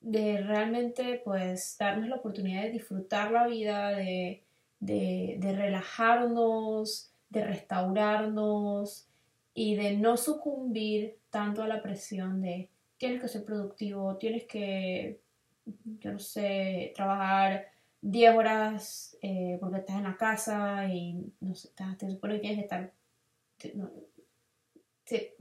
de, 0.00 0.42
realmente 0.42 1.20
pues 1.24 1.76
darnos 1.76 2.08
la 2.08 2.16
oportunidad 2.16 2.62
de 2.62 2.70
disfrutar 2.70 3.32
la 3.32 3.48
vida, 3.48 3.88
de, 3.90 4.44
de, 4.78 5.38
de 5.40 5.52
relajarnos, 5.56 7.09
de 7.30 7.44
restaurarnos 7.44 9.08
y 9.54 9.76
de 9.76 9.96
no 9.96 10.16
sucumbir 10.16 11.16
tanto 11.30 11.62
a 11.62 11.68
la 11.68 11.82
presión 11.82 12.42
de 12.42 12.68
tienes 12.98 13.22
que 13.22 13.28
ser 13.28 13.44
productivo, 13.44 14.16
tienes 14.18 14.44
que, 14.44 15.20
yo 15.64 16.12
no 16.12 16.18
sé, 16.18 16.92
trabajar 16.94 17.70
10 18.02 18.34
horas 18.34 19.16
eh, 19.22 19.56
porque 19.60 19.78
estás 19.78 19.96
en 19.96 20.04
la 20.04 20.16
casa 20.16 20.86
y 20.86 21.32
no 21.40 21.54
sé, 21.54 21.70
te 21.98 22.10
supone 22.10 22.34
que 22.34 22.40
tienes 22.40 22.58
que 22.58 22.64
estar, 22.64 22.92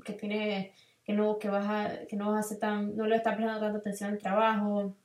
que 0.06 0.14
tienes, 0.14 0.72
que 1.04 1.14
no, 1.14 1.38
que 1.38 1.50
vas 1.50 1.66
a, 1.68 2.06
que 2.08 2.16
no 2.16 2.32
vas 2.32 2.38
a 2.38 2.40
hacer 2.40 2.60
tan, 2.60 2.96
no 2.96 3.08
le 3.08 3.16
estás 3.18 3.36
prestando 3.36 3.60
tanta 3.62 3.80
atención 3.80 4.12
al 4.12 4.20
trabajo. 4.20 4.96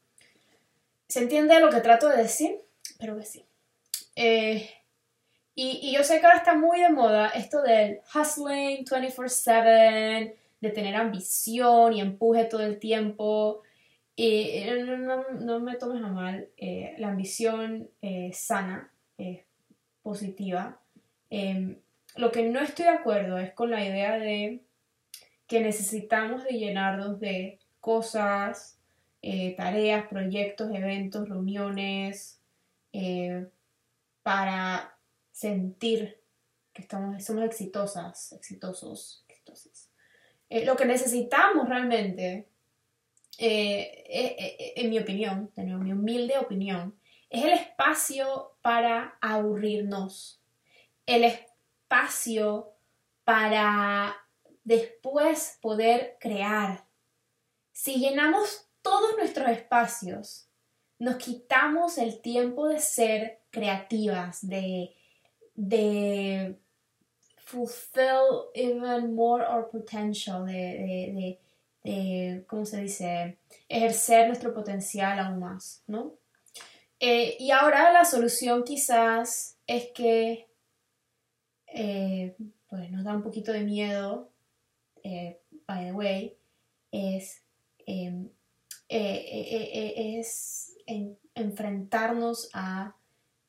¿Se 1.09 1.21
entiende 1.21 1.59
lo 1.61 1.71
que 1.71 1.81
trato 1.81 2.09
de 2.09 2.19
decir? 2.19 2.61
Pero 2.99 3.17
que 3.17 3.25
sí. 3.25 3.45
Eh, 4.17 4.69
y, 5.55 5.93
yo 5.93 6.03
sé 6.03 6.21
que 6.21 6.27
ahora 6.27 6.39
está 6.39 6.55
muy 6.57 6.81
de 6.81 6.91
moda 6.91 7.29
esto 7.29 7.63
del 7.63 8.01
hustling 8.15 8.85
24/7, 8.85 10.37
de 10.61 10.71
tener 10.71 10.97
ambición 10.97 11.93
y 11.93 12.01
empuje 12.01 12.45
todo 12.45 12.63
el 12.63 12.79
tiempo. 12.79 13.63
Y 14.17 14.65
no, 15.41 15.61
me 15.61 15.77
tomes 15.77 16.03
a 16.03 16.09
mal, 16.09 16.49
eh, 16.57 16.95
la 16.99 17.09
ambición 17.09 17.89
es 18.01 18.39
sana, 18.39 18.93
es 19.19 19.41
positiva. 20.03 20.81
Em, 21.31 21.79
lo 22.17 22.31
que 22.33 22.45
no 22.45 22.61
estoy 22.61 22.85
de 22.87 22.93
acuerdo 22.93 23.39
es 23.39 23.53
con 23.53 23.71
la 23.71 23.85
idea 23.85 24.19
de 24.19 24.61
que 25.47 25.61
necesitamos 25.61 26.45
de 26.45 26.59
llenarnos 26.59 27.21
de 27.21 27.59
cosas, 27.81 28.79
eh, 29.23 29.55
tareas, 29.57 30.07
proyectos, 30.09 30.71
eventos, 30.75 31.29
reuniones, 31.29 32.41
eh, 32.93 33.47
para 34.23 34.94
sentir 35.35 36.23
que 36.73 36.83
estamos, 36.83 37.23
somos 37.25 37.45
exitosas, 37.45 38.33
exitosos, 38.33 39.25
exitosas. 39.29 39.91
Eh, 40.49 40.65
lo 40.65 40.77
que 40.77 40.85
necesitamos 40.85 41.69
realmente, 41.69 42.49
eh, 43.39 44.05
eh, 44.09 44.73
en 44.77 44.91
mi 44.91 44.99
opinión, 44.99 45.51
en 45.57 45.83
mi 45.83 45.93
humilde 45.93 46.39
opinión, 46.39 46.97
es 47.29 47.45
el 47.45 47.51
espacio 47.51 48.57
para 48.63 49.19
aburrirnos, 49.21 50.41
el 51.05 51.25
espacio 51.25 52.73
para 53.25 54.17
después 54.63 55.59
poder 55.61 56.17
crear. 56.21 56.87
Si 57.73 57.97
llenamos 57.97 58.69
todos 58.83 59.17
nuestros 59.17 59.49
espacios, 59.49 60.49
nos 61.01 61.17
quitamos 61.17 61.99
el 61.99 62.21
tiempo 62.21 62.69
de 62.69 62.79
ser 62.79 63.41
creativas, 63.51 64.47
de 64.47 64.95
de 65.55 66.59
fulfill 67.37 68.51
even 68.55 69.15
more 69.15 69.45
our 69.45 69.71
potential, 69.71 70.45
de, 70.45 71.39
¿cómo 72.47 72.65
se 72.65 72.83
dice? 72.83 73.39
Ejercer 73.69 74.27
nuestro 74.27 74.53
potencial 74.55 75.19
aún 75.19 75.39
más, 75.39 75.83
¿no? 75.87 76.15
Eh, 77.01 77.37
y 77.39 77.51
ahora 77.51 77.93
la 77.93 78.05
solución 78.05 78.65
quizás 78.65 79.59
es 79.67 79.89
que, 79.95 80.49
eh, 81.67 82.35
pues 82.69 82.91
nos 82.91 83.05
da 83.05 83.15
un 83.15 83.23
poquito 83.23 83.53
de 83.53 83.63
miedo, 83.63 84.31
eh, 85.03 85.39
by 85.67 85.85
the 85.85 85.93
way, 85.93 86.37
es, 86.91 87.43
em, 87.87 88.31
es 88.89 90.77
enfrentarnos 91.35 92.49
a 92.55 92.97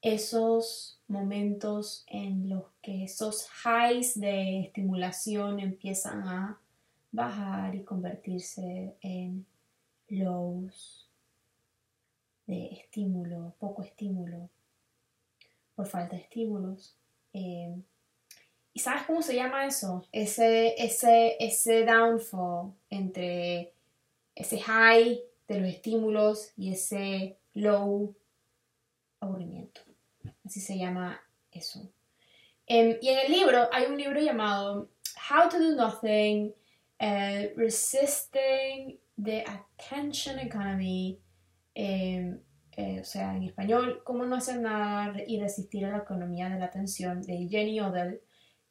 esos 0.01 0.94
momentos 1.07 2.03
en 2.07 2.49
los 2.49 2.63
que 2.81 3.03
esos 3.03 3.47
highs 3.63 4.19
de 4.19 4.61
estimulación 4.61 5.59
empiezan 5.59 6.27
a 6.27 6.59
bajar 7.11 7.75
y 7.75 7.83
convertirse 7.83 8.95
en 9.01 9.45
lows 10.09 11.09
de 12.47 12.67
estímulo, 12.67 13.55
poco 13.59 13.83
estímulo, 13.83 14.49
por 15.75 15.87
falta 15.87 16.15
de 16.15 16.23
estímulos. 16.23 16.95
Eh, 17.33 17.75
¿Y 18.73 18.79
sabes 18.79 19.03
cómo 19.03 19.21
se 19.21 19.35
llama 19.35 19.65
eso? 19.65 20.05
Ese, 20.11 20.75
ese, 20.83 21.37
ese 21.39 21.85
downfall 21.85 22.73
entre 22.89 23.73
ese 24.35 24.59
high 24.59 25.21
de 25.47 25.59
los 25.59 25.69
estímulos 25.69 26.51
y 26.57 26.73
ese 26.73 27.37
low 27.53 28.13
aburrimiento. 29.19 29.81
Así 30.45 30.61
se 30.61 30.77
llama 30.77 31.19
eso. 31.51 31.91
Em, 32.67 32.97
y 33.01 33.09
en 33.09 33.19
el 33.19 33.31
libro 33.31 33.69
hay 33.71 33.85
un 33.85 33.97
libro 33.97 34.19
llamado 34.19 34.89
How 35.29 35.49
to 35.49 35.59
Do 35.59 35.75
Nothing, 35.75 36.53
eh, 36.99 37.53
Resisting 37.55 38.99
the 39.21 39.43
Attention 39.43 40.39
Economy, 40.39 41.19
em, 41.73 42.39
eh, 42.71 42.99
o 42.99 43.03
sea, 43.03 43.35
en 43.35 43.43
español, 43.43 44.01
Cómo 44.03 44.25
no 44.25 44.35
hacer 44.35 44.59
nada 44.59 45.15
y 45.25 45.39
resistir 45.39 45.85
a 45.85 45.91
la 45.91 45.99
economía 45.99 46.49
de 46.49 46.59
la 46.59 46.65
atención, 46.65 47.21
de 47.21 47.47
Jenny 47.49 47.79
Odell. 47.79 48.21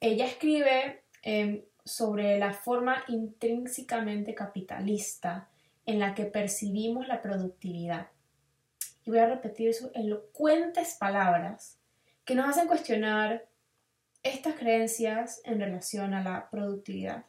Ella 0.00 0.26
escribe 0.26 1.04
em, 1.22 1.64
sobre 1.84 2.38
la 2.38 2.52
forma 2.52 3.02
intrínsecamente 3.08 4.34
capitalista 4.34 5.48
en 5.86 5.98
la 5.98 6.14
que 6.14 6.26
percibimos 6.26 7.08
la 7.08 7.22
productividad. 7.22 8.08
Y 9.04 9.10
voy 9.10 9.18
a 9.18 9.26
repetir 9.26 9.74
sus 9.74 9.90
elocuentes 9.94 10.94
palabras 10.94 11.78
que 12.24 12.34
nos 12.34 12.48
hacen 12.48 12.66
cuestionar 12.66 13.46
estas 14.22 14.54
creencias 14.54 15.42
en 15.44 15.60
relación 15.60 16.14
a 16.14 16.22
la 16.22 16.48
productividad. 16.50 17.26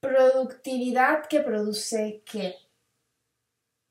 Productividad 0.00 1.26
que 1.26 1.40
produce 1.40 2.22
qué? 2.24 2.54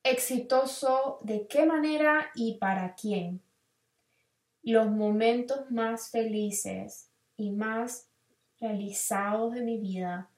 Exitoso 0.03 1.19
de 1.21 1.47
qué 1.47 1.65
manera 1.65 2.31
y 2.33 2.57
para 2.57 2.95
quién. 2.95 3.41
Los 4.63 4.89
momentos 4.89 5.69
más 5.69 6.09
felices 6.09 7.11
y 7.37 7.51
más 7.51 8.07
realizados 8.59 9.53
de 9.53 9.61
mi 9.61 9.77
vida 9.77 10.29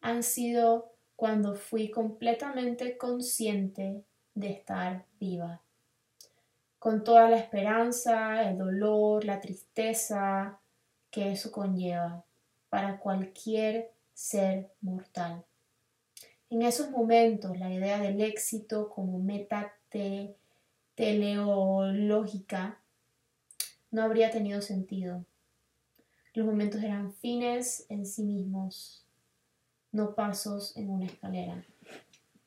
han 0.00 0.22
sido 0.24 0.92
cuando 1.14 1.54
fui 1.54 1.90
completamente 1.90 2.96
consciente 2.96 4.04
de 4.36 4.50
estar 4.50 5.04
viva. 5.18 5.60
Con 6.78 7.02
toda 7.02 7.28
la 7.28 7.38
esperanza, 7.38 8.48
el 8.48 8.58
dolor, 8.58 9.24
la 9.24 9.40
tristeza 9.40 10.60
que 11.10 11.32
eso 11.32 11.50
conlleva 11.50 12.22
para 12.68 13.00
cualquier 13.00 13.90
ser 14.12 14.70
mortal. 14.82 15.44
En 16.50 16.62
esos 16.62 16.90
momentos, 16.90 17.58
la 17.58 17.72
idea 17.72 17.98
del 17.98 18.20
éxito 18.20 18.88
como 18.90 19.18
meta 19.18 19.72
teleológica 20.94 22.78
no 23.90 24.02
habría 24.02 24.30
tenido 24.30 24.60
sentido. 24.60 25.24
Los 26.34 26.46
momentos 26.46 26.82
eran 26.82 27.12
fines 27.14 27.86
en 27.88 28.04
sí 28.04 28.22
mismos, 28.22 29.02
no 29.90 30.14
pasos 30.14 30.76
en 30.76 30.90
una 30.90 31.06
escalera. 31.06 31.64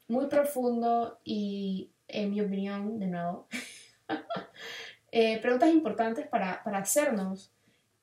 Muy 0.10 0.26
profundo 0.26 1.20
y, 1.24 1.92
en 2.08 2.32
mi 2.32 2.42
opinión, 2.42 3.00
de 3.00 3.08
nuevo, 3.08 3.48
eh, 5.12 5.40
preguntas 5.40 5.70
importantes 5.70 6.28
para, 6.28 6.62
hacernos. 6.66 7.54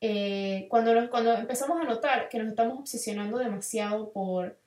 Eh, 0.00 0.66
cuando, 0.70 1.10
cuando 1.10 1.34
empezamos 1.34 1.78
a 1.80 1.84
notar 1.84 2.28
que 2.28 2.38
nos 2.38 2.48
estamos 2.48 2.78
obsesionando 2.78 3.38
demasiado 3.38 4.12
por 4.12 4.58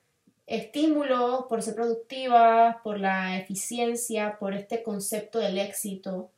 estímulos, 0.46 1.46
por 1.48 1.62
ser 1.62 1.74
productivas, 1.76 2.76
por 2.84 3.00
la 3.00 3.38
eficiencia, 3.38 4.36
por 4.38 4.52
este 4.52 4.82
concepto 4.82 5.38
del 5.38 5.58
éxito, 5.58 6.30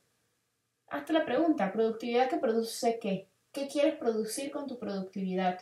hazte 0.87 1.13
la 1.13 1.25
pregunta, 1.25 1.73
¿productividad 1.73 2.29
que 2.29 2.37
produce 2.37 2.99
qué? 3.01 3.29
¿Qué 3.51 3.69
quieres 3.69 3.97
producir 3.97 4.51
con 4.51 4.67
tu 4.67 4.79
productividad? 4.79 5.61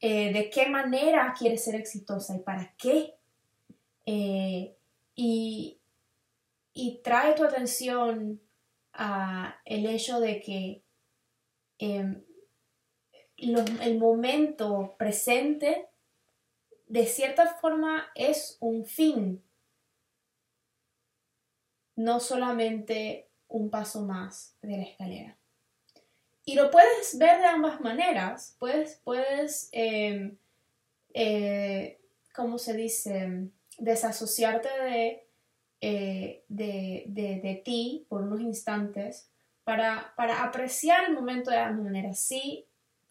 Eh, 0.00 0.32
¿De 0.32 0.48
qué 0.48 0.68
manera 0.68 1.34
quieres 1.36 1.64
ser 1.64 1.74
exitosa 1.74 2.36
y 2.36 2.38
para 2.38 2.72
qué? 2.78 3.17
Eh, 4.10 4.74
y, 5.14 5.80
trae 7.04 7.34
tu 7.34 7.44
atención 7.44 8.40
a 8.94 9.60
el 9.66 9.84
hecho 9.86 10.18
de 10.20 10.40
que 10.40 10.82
em, 11.78 12.24
el 13.36 13.98
momento 13.98 14.94
presente 14.98 15.88
de 16.86 17.04
cierta 17.04 17.54
forma 17.56 18.10
es 18.14 18.56
un 18.60 18.86
fin, 18.86 19.42
no 21.96 22.20
solamente 22.20 23.28
un 23.48 23.68
paso 23.68 24.02
más 24.02 24.56
de 24.62 24.76
la 24.78 24.84
escalera. 24.84 25.38
Y 26.46 26.54
lo 26.54 26.70
puedes 26.70 27.18
ver 27.18 27.40
de 27.40 27.46
ambas 27.46 27.82
maneras. 27.82 28.56
Puedes, 28.58 29.00
puedes 29.04 29.68
em, 29.72 30.38
eh, 31.12 32.00
¿cómo 32.34 32.56
se 32.56 32.74
dice? 32.74 33.50
Desasociarte 33.78 35.26
eh, 35.80 36.44
de, 36.48 37.04
de, 37.06 37.62
ti 37.64 38.06
por 38.08 38.22
unos 38.22 38.40
instantes 38.40 39.30
para, 39.64 40.12
para 40.16 40.42
apreciar 40.42 41.04
el 41.04 41.14
momento 41.14 41.50
de 41.50 41.58
ambas 41.58 41.84
maneras. 41.84 42.18
Sí, 42.18 42.66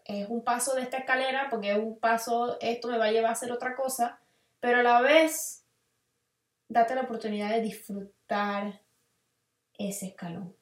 es 0.05 0.27
un 0.29 0.43
paso 0.43 0.75
de 0.75 0.81
esta 0.81 0.97
escalera 0.97 1.49
porque 1.49 1.71
es 1.71 1.77
un 1.77 1.97
paso, 1.97 2.57
esto 2.59 2.89
me 2.89 2.97
va 2.97 3.05
a 3.05 3.11
llevar 3.11 3.29
a 3.29 3.33
hacer 3.33 3.51
otra 3.51 3.75
cosa, 3.75 4.19
pero 4.59 4.79
a 4.79 4.83
la 4.83 5.01
vez 5.01 5.63
date 6.67 6.95
la 6.95 7.01
oportunidad 7.01 7.51
de 7.51 7.61
disfrutar 7.61 8.81
ese 9.77 10.07
escalón. 10.07 10.55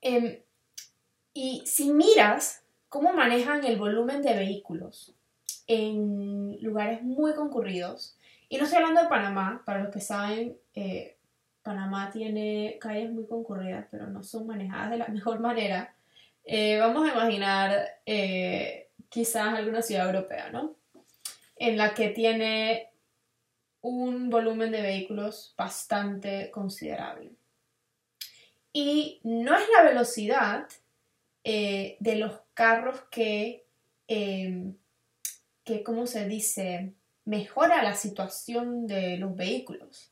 Em, 0.00 0.40
y 1.34 1.62
si 1.66 1.92
miras 1.92 2.64
cómo 2.88 3.12
manejan 3.12 3.64
el 3.64 3.78
volumen 3.78 4.22
de 4.22 4.34
vehículos 4.34 5.14
en 5.72 6.60
lugares 6.62 7.00
muy 7.00 7.32
concurridos, 7.34 8.18
y 8.48 8.58
no 8.58 8.64
estoy 8.64 8.78
hablando 8.78 9.02
de 9.02 9.08
Panamá, 9.08 9.62
para 9.64 9.84
los 9.84 9.94
que 9.94 10.00
saben, 10.00 10.58
eh, 10.74 11.16
Panamá 11.62 12.10
tiene 12.10 12.76
calles 12.80 13.12
muy 13.12 13.24
concurridas, 13.28 13.86
pero 13.88 14.08
no 14.08 14.24
son 14.24 14.48
manejadas 14.48 14.90
de 14.90 14.96
la 14.96 15.06
mejor 15.08 15.38
manera. 15.38 15.94
Eh, 16.44 16.76
vamos 16.78 17.08
a 17.08 17.12
imaginar 17.12 18.00
eh, 18.04 18.88
quizás 19.08 19.54
alguna 19.54 19.80
ciudad 19.80 20.06
europea, 20.06 20.50
¿no? 20.50 20.74
En 21.54 21.76
la 21.76 21.94
que 21.94 22.08
tiene 22.08 22.90
un 23.80 24.28
volumen 24.28 24.72
de 24.72 24.82
vehículos 24.82 25.54
bastante 25.56 26.50
considerable. 26.50 27.30
Y 28.72 29.20
no 29.22 29.56
es 29.56 29.68
la 29.76 29.84
velocidad 29.84 30.66
de 31.44 32.16
los 32.16 32.40
carros 32.54 33.00
que, 33.10 33.64
em, 34.06 34.74
que, 35.70 35.84
¿cómo 35.84 36.06
se 36.06 36.26
dice?, 36.26 36.94
mejora 37.24 37.82
la 37.82 37.94
situación 37.94 38.86
de 38.88 39.18
los 39.18 39.36
vehículos. 39.36 40.10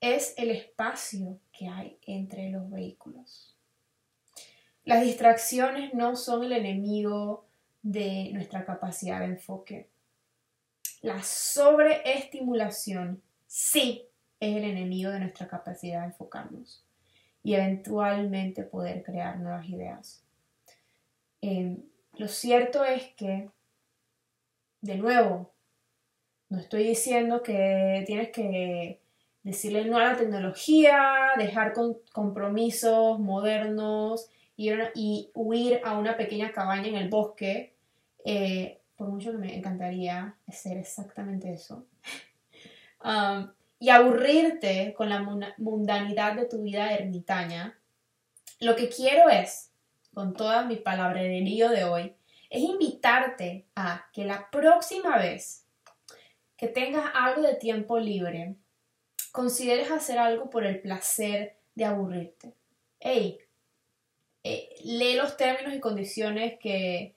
Es 0.00 0.34
el 0.36 0.50
espacio 0.50 1.38
que 1.52 1.68
hay 1.68 1.98
entre 2.06 2.50
los 2.50 2.68
vehículos. 2.68 3.56
Las 4.84 5.02
distracciones 5.02 5.94
no 5.94 6.16
son 6.16 6.42
el 6.44 6.52
enemigo 6.52 7.46
de 7.82 8.30
nuestra 8.32 8.66
capacidad 8.66 9.20
de 9.20 9.26
enfoque. 9.26 9.88
La 11.00 11.22
sobreestimulación 11.22 13.22
sí 13.46 14.04
es 14.40 14.56
el 14.56 14.64
enemigo 14.64 15.10
de 15.10 15.20
nuestra 15.20 15.46
capacidad 15.48 16.00
de 16.00 16.08
enfocarnos 16.08 16.84
y 17.42 17.54
eventualmente 17.54 18.64
poder 18.64 19.02
crear 19.02 19.38
nuevas 19.38 19.66
ideas. 19.68 20.22
Em, 21.40 21.82
lo 22.14 22.28
cierto 22.28 22.84
es 22.84 23.14
que, 23.14 23.48
de 24.80 24.96
nuevo, 24.96 25.52
no 26.48 26.58
estoy 26.58 26.84
diciendo 26.84 27.42
que 27.42 28.02
tienes 28.06 28.30
que 28.30 29.00
decirle 29.42 29.84
no 29.84 29.98
a 29.98 30.04
la 30.04 30.16
tecnología, 30.16 31.30
dejar 31.38 31.72
compromisos 32.12 33.18
modernos 33.18 34.28
y, 34.56 35.30
huir 35.34 35.80
a 35.84 35.98
una 35.98 36.16
pequeña 36.16 36.52
cabaña 36.52 36.88
en 36.88 36.96
el 36.96 37.08
bosque, 37.08 37.74
eh, 38.24 38.80
por 38.96 39.08
mucho 39.08 39.32
que 39.32 39.38
me 39.38 39.56
encantaría 39.56 40.34
hacer 40.46 40.76
exactamente 40.76 41.52
eso. 41.52 41.86
Um, 43.02 43.50
y 43.78 43.88
aburrirte 43.88 44.92
con 44.92 45.08
la 45.08 45.22
mundanidad 45.56 46.34
de 46.34 46.44
tu 46.44 46.62
vida 46.62 46.92
ermitaña, 46.92 47.78
lo 48.60 48.76
que 48.76 48.90
quiero 48.90 49.30
es, 49.30 49.70
con 50.12 50.34
toda 50.34 50.66
mi 50.66 50.76
palabrería 50.76 51.70
de 51.70 51.84
hoy, 51.84 52.14
es 52.50 52.62
invitarte 52.62 53.64
a 53.74 54.08
que 54.12 54.24
la 54.24 54.50
próxima 54.50 55.16
vez 55.18 55.64
que 56.56 56.68
tengas 56.68 57.10
algo 57.14 57.40
de 57.40 57.54
tiempo 57.54 57.98
libre, 57.98 58.54
consideres 59.32 59.90
hacer 59.90 60.18
algo 60.18 60.50
por 60.50 60.66
el 60.66 60.80
placer 60.82 61.56
de 61.74 61.86
aburrirte. 61.86 62.52
Hey, 62.98 63.38
eh, 64.44 64.74
lee 64.84 65.14
los 65.14 65.38
términos 65.38 65.72
y 65.72 65.80
condiciones 65.80 66.58
que 66.58 67.14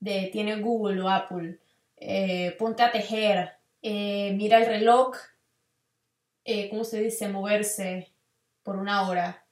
tiene 0.00 0.56
Google 0.60 1.02
o 1.02 1.08
Apple. 1.08 1.58
Eh, 1.96 2.56
ponte 2.58 2.82
a 2.82 2.90
tejer. 2.90 3.52
Eh, 3.82 4.32
mira 4.34 4.58
el 4.58 4.66
reloj 4.66 5.16
eh, 6.44 6.68
¿cómo 6.70 6.84
se 6.84 7.00
dice? 7.00 7.28
Moverse 7.28 8.10
por 8.62 8.76
una 8.76 9.08
hora. 9.08 9.44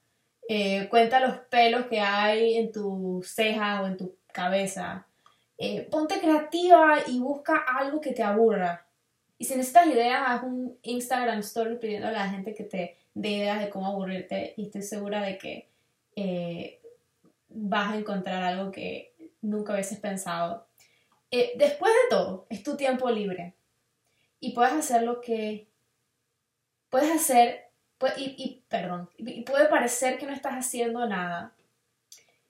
Cuenta 0.89 1.19
los 1.19 1.37
pelos 1.49 1.85
que 1.85 1.99
hay 1.99 2.57
en 2.57 2.71
tu 2.71 3.21
ceja 3.23 3.81
o 3.81 3.87
en 3.87 3.95
tu 3.95 4.17
cabeza. 4.33 5.07
Eh, 5.59 5.87
ponte 5.91 6.19
creativa 6.19 6.99
y 7.05 7.19
busca 7.19 7.57
algo 7.57 8.01
que 8.01 8.13
te 8.13 8.23
aburra. 8.23 8.87
Y 9.37 9.45
si 9.45 9.55
necesitas 9.55 9.87
ideas, 9.87 10.23
haz 10.25 10.43
un 10.43 10.77
Instagram 10.81 11.39
story 11.39 11.77
pidiendo 11.77 12.07
a 12.07 12.11
la 12.11 12.29
gente 12.29 12.53
que 12.55 12.63
te 12.63 12.97
dé 13.13 13.29
ideas 13.29 13.59
de 13.59 13.69
cómo 13.69 13.87
aburrirte 13.87 14.53
y 14.57 14.65
estoy 14.65 14.81
segura 14.81 15.21
de 15.21 15.37
que 15.37 15.69
vas 17.49 17.93
a 17.93 17.97
encontrar 17.97 18.43
algo 18.43 18.71
que 18.71 19.13
nunca 19.41 19.73
hubieses 19.73 19.99
pensado. 19.99 20.67
eh, 21.31 21.53
después 21.57 21.91
de 21.91 22.15
todo, 22.15 22.47
es 22.49 22.63
tu 22.63 22.75
tiempo 22.75 23.09
libre. 23.09 23.53
Y 24.39 24.53
puedes 24.53 24.73
hacer 24.73 25.03
lo 25.03 25.21
que... 25.21 25.67
Puedes 26.89 27.11
hacer... 27.11 27.69
Y, 28.17 28.35
y 28.37 28.63
perdón, 28.69 29.09
y 29.17 29.41
puede 29.41 29.65
parecer 29.67 30.17
que 30.17 30.25
no 30.25 30.31
estás 30.31 30.53
haciendo 30.53 31.05
nada, 31.05 31.53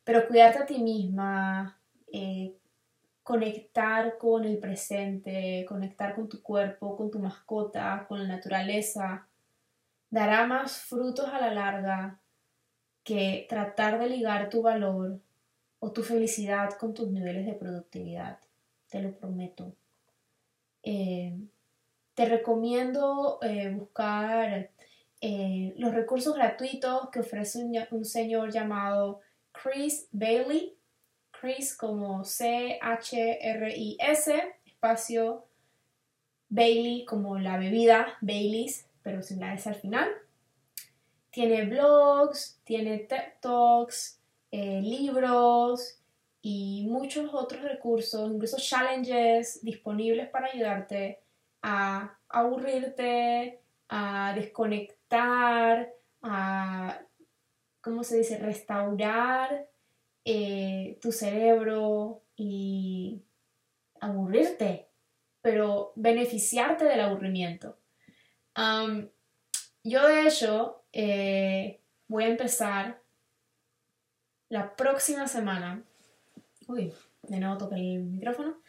pero 0.04 0.28
cuidarte 0.28 0.60
a 0.60 0.66
ti 0.68 0.78
misma, 0.78 1.80
eh, 2.14 2.54
conectar 3.30 4.18
con 4.18 4.44
el 4.44 4.58
presente, 4.58 5.64
conectar 5.70 6.16
con 6.16 6.28
tu 6.28 6.42
cuerpo, 6.42 6.98
con 6.98 7.12
tu 7.12 7.20
mascota, 7.20 8.08
con 8.08 8.18
la 8.18 8.28
naturaleza, 8.28 9.28
dará 10.10 10.48
más 10.48 10.78
frutos 10.78 11.28
a 11.28 11.40
la 11.40 11.54
larga 11.54 12.20
que 13.04 13.46
tratar 13.48 14.00
de 14.00 14.10
ligar 14.10 14.50
tu 14.50 14.64
valor 14.64 15.20
o 15.78 15.92
tu 15.92 16.02
felicidad 16.02 16.72
con 16.80 16.96
tus 16.96 17.12
niveles 17.12 17.46
de 17.46 17.54
productividad. 17.54 18.40
Te 18.90 19.00
lo 19.00 19.16
prometo. 19.16 19.76
Eh, 20.82 21.38
te 22.16 22.26
recomiendo 22.26 23.38
eh, 23.44 23.70
buscar 23.70 24.72
los 25.22 25.94
recursos 25.94 26.34
gratuitos 26.34 27.12
que 27.12 27.20
ofrece 27.20 27.64
un 27.92 28.06
señor 28.06 28.52
llamado 28.52 29.20
Chris 29.52 30.08
Bailey, 30.12 30.79
Chris 31.40 31.76
como 31.76 32.24
C-H-R-I-S, 32.26 32.82
espacio 34.66 35.46
Bailey 36.50 37.06
como 37.06 37.38
la 37.38 37.58
bebida, 37.58 38.18
Baileys, 38.22 38.88
pero 39.04 39.22
sin 39.22 39.40
la 39.40 39.54
S 39.54 39.70
al 39.70 39.76
final. 39.76 40.10
Tiene 41.32 41.66
blogs, 41.66 42.60
tiene 42.64 42.98
TED 43.00 43.36
Talks, 43.40 44.20
eh, 44.52 44.82
libros 44.82 46.00
y 46.42 46.88
muchos 46.90 47.30
otros 47.34 47.62
recursos, 47.62 48.30
incluso 48.32 48.58
challenges 48.58 49.64
disponibles 49.64 50.28
para 50.30 50.48
ayudarte 50.48 51.20
a 51.62 52.18
aburrirte, 52.28 53.62
a 53.88 54.34
desconectar, 54.36 55.94
a 56.22 57.00
¿cómo 57.82 58.04
se 58.04 58.18
dice?, 58.18 58.38
restaurar 58.38 59.69
eh, 60.32 61.00
tu 61.02 61.12
cerebro 61.12 62.22
y 62.36 63.24
aburrirte, 64.00 64.88
pero 65.42 65.92
beneficiarte 65.96 66.86
del 66.86 67.02
aburrimiento. 67.02 67.80
yo 69.84 70.08
de 70.08 70.28
hecho 70.28 70.84
eh, 70.94 71.82
voy 72.08 72.26
a 72.26 72.28
empezar 72.28 73.02
la 74.50 74.76
próxima 74.76 75.28
semana. 75.28 75.84
Uy, 76.68 76.94
de 77.24 77.40
nuevo 77.40 77.58
toqué 77.58 77.78
el 77.78 78.04
micrófono. 78.04 78.62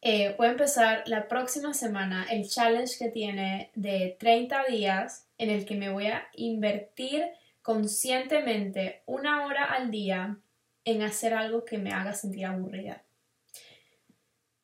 Eh, 0.00 0.34
voy 0.36 0.48
a 0.48 0.50
empezar 0.50 1.04
la 1.06 1.28
próxima 1.28 1.74
semana 1.74 2.26
el 2.28 2.48
challenge 2.48 2.98
que 2.98 3.10
tiene 3.10 3.70
de 3.76 4.16
30 4.18 4.64
días 4.64 5.28
en 5.38 5.50
el 5.50 5.64
que 5.64 5.76
me 5.76 5.90
voy 5.90 6.08
a 6.08 6.26
invertir 6.34 7.24
conscientemente 7.62 9.04
una 9.06 9.46
hora 9.46 9.64
al 9.64 9.92
día 9.92 10.40
en 10.84 11.02
hacer 11.02 11.34
algo 11.34 11.64
que 11.64 11.78
me 11.78 11.90
haga 11.90 12.12
sentir 12.14 12.46
aburrida. 12.46 13.04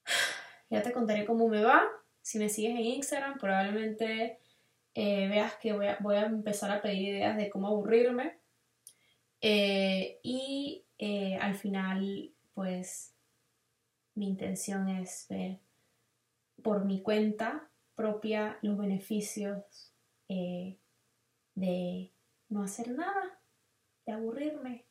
Ya 0.72 0.82
te 0.82 0.92
contaré 0.92 1.24
cómo 1.24 1.48
me 1.48 1.64
va. 1.64 1.82
Si 2.22 2.38
me 2.38 2.48
sigues 2.48 2.78
en 2.78 2.84
Instagram, 2.84 3.38
probablemente 3.38 4.38
eh, 4.94 5.28
veas 5.28 5.54
que 5.56 5.72
voy 5.72 6.14
a, 6.16 6.26
empezar 6.26 6.70
a 6.70 6.80
pedir 6.80 7.08
ideas 7.08 7.36
de 7.36 7.50
cómo 7.50 7.66
aburrirme. 7.66 8.38
Eh, 9.40 10.20
y 10.22 10.84
eh, 10.98 11.38
al 11.40 11.56
final, 11.56 12.32
pues, 12.54 13.16
mi 14.14 14.28
intención 14.28 14.88
es 14.88 15.26
ver 15.28 15.58
por 16.62 16.84
mi 16.84 17.02
cuenta 17.02 17.68
propia 17.96 18.58
los 18.62 18.78
beneficios 18.78 19.92
de 20.28 22.12
no 22.48 22.62
hacer 22.62 22.90
nada, 22.90 23.40
de 24.06 24.12
aburrirme. 24.12 24.89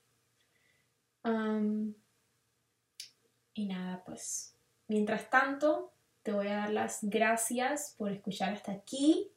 Y 3.53 3.65
nada, 3.65 4.03
pues 4.05 4.55
mientras 4.87 5.29
tanto, 5.29 5.91
te 6.23 6.31
voy 6.31 6.47
a 6.47 6.57
dar 6.57 6.71
las 6.71 6.99
gracias 7.01 7.95
por 7.97 8.11
escuchar 8.11 8.53
hasta 8.53 8.71
aquí. 8.71 9.31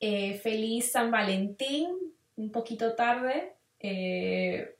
Eh, 0.00 0.38
feliz 0.38 0.92
San 0.92 1.10
Valentín, 1.10 1.88
un 2.36 2.50
poquito 2.50 2.94
tarde. 2.94 3.54
Eh, 3.80 4.76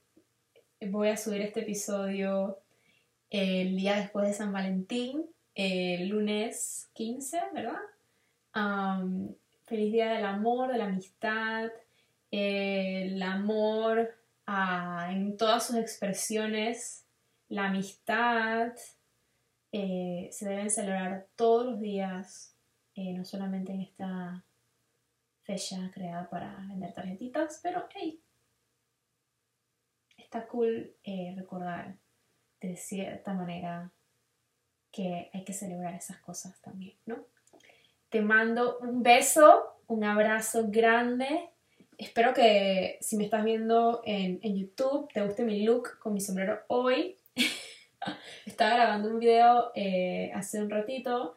voy 0.81 1.09
a 1.09 1.17
subir 1.17 1.41
este 1.43 1.61
episodio 1.61 2.59
el 3.31 3.77
día 3.77 3.97
después 3.97 4.27
de 4.27 4.35
San 4.35 4.53
Valentín, 4.53 5.27
el 5.55 6.09
lunes 6.09 6.89
15, 6.95 7.41
¿verdad? 7.55 7.79
feliz 9.65 9.93
día 9.93 10.15
del 10.15 10.25
amor, 10.25 10.73
de 10.73 10.79
la 10.79 10.87
amistad, 10.87 11.71
el 12.31 13.23
amor 13.23 14.17
en 15.11 15.37
todas 15.37 15.67
sus 15.67 15.77
expresiones, 15.77 17.07
la 17.49 17.67
amistad, 17.67 18.73
eh, 19.73 20.29
se 20.33 20.49
deben 20.49 20.71
celebrar 20.71 21.29
todos 21.37 21.67
los 21.67 21.81
días, 21.81 22.57
eh, 22.95 23.13
no 23.13 23.25
solamente 23.25 23.73
en 23.73 23.83
esta 23.83 24.45
fecha 25.43 25.91
creada 25.93 26.29
para 26.31 26.57
vender 26.69 26.95
tarjetitas, 26.95 27.61
pero 27.63 27.87
hey, 27.95 28.23
está 30.17 30.47
cool 30.47 30.95
eh, 31.05 31.35
recordar 31.37 31.99
de 32.61 32.77
cierta 32.77 33.35
manera 33.35 33.93
que 34.91 35.31
hay 35.33 35.45
que 35.45 35.53
celebrar 35.53 35.95
esas 35.95 36.19
cosas 36.21 36.61
también, 36.63 36.97
¿no? 37.05 37.27
Te 38.09 38.23
mando 38.23 38.79
un 38.79 39.03
beso, 39.03 39.83
un 39.87 40.05
abrazo 40.05 40.69
grande 40.69 41.51
Espero 41.99 42.33
que 42.33 42.97
si 43.01 43.17
me 43.17 43.25
estás 43.25 43.45
viendo 43.45 44.03
en, 44.05 44.41
YouTube 44.41 45.13
te 45.13 45.21
guste 45.21 45.43
mi 45.43 45.65
look 45.65 45.99
con 45.99 46.15
mi 46.15 46.21
sombrero 46.21 46.61
hoy. 46.69 47.17
Estaba 48.47 48.77
grabando 48.77 49.11
un 49.11 49.19
video 49.19 49.73
eh, 49.75 50.31
hace 50.33 50.63
un 50.63 50.71
ratito 50.71 51.35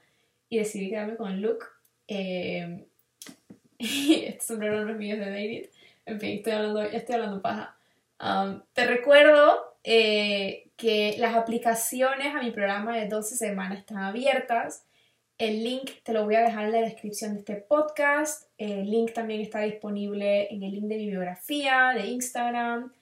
y 0.50 0.60
decidí 0.60 0.92
quedarme 0.92 1.16
con 1.16 1.32
el 1.32 1.42
look. 1.42 1.66
Eh, 2.08 2.86
este 3.80 4.40
sombrero 4.40 4.86
no 4.86 4.92
es 4.92 4.98
mío, 4.98 5.16
es 5.16 5.22
de 5.22 5.32
David. 5.32 5.66
En 6.06 6.20
fin, 6.20 6.38
estoy 6.38 6.54
hablando, 6.54 6.84
ya 6.84 6.98
estoy 6.98 7.16
hablando 7.16 7.42
paja. 7.42 7.76
Um, 8.20 8.62
te 8.74 8.86
recuerdo 8.86 9.78
eh, 9.84 10.70
que 10.78 11.16
las 11.18 11.36
aplicaciones 11.36 12.36
a 12.36 12.44
mi 12.44 12.52
programa 12.52 12.96
de 12.98 13.08
12 13.08 13.36
semanas 13.36 13.80
están 13.80 13.98
abiertas. 13.98 14.86
El 15.42 15.64
link 15.64 15.90
te 16.04 16.14
lo 16.14 16.26
voy 16.26 16.36
a 16.36 16.42
dejar 16.42 16.66
en 16.66 16.72
la 16.74 16.82
descripción 16.82 17.34
de 17.34 17.40
este 17.40 17.56
podcast. 17.56 18.48
El 18.60 18.92
link 18.92 19.12
también 19.12 19.42
está 19.42 19.62
disponible 19.62 20.54
en 20.54 20.62
el 20.62 20.74
link 20.74 20.84
de 20.84 20.98
mi 20.98 21.08
biografía, 21.08 21.94
de 21.96 22.06
Instagram. 22.06 22.94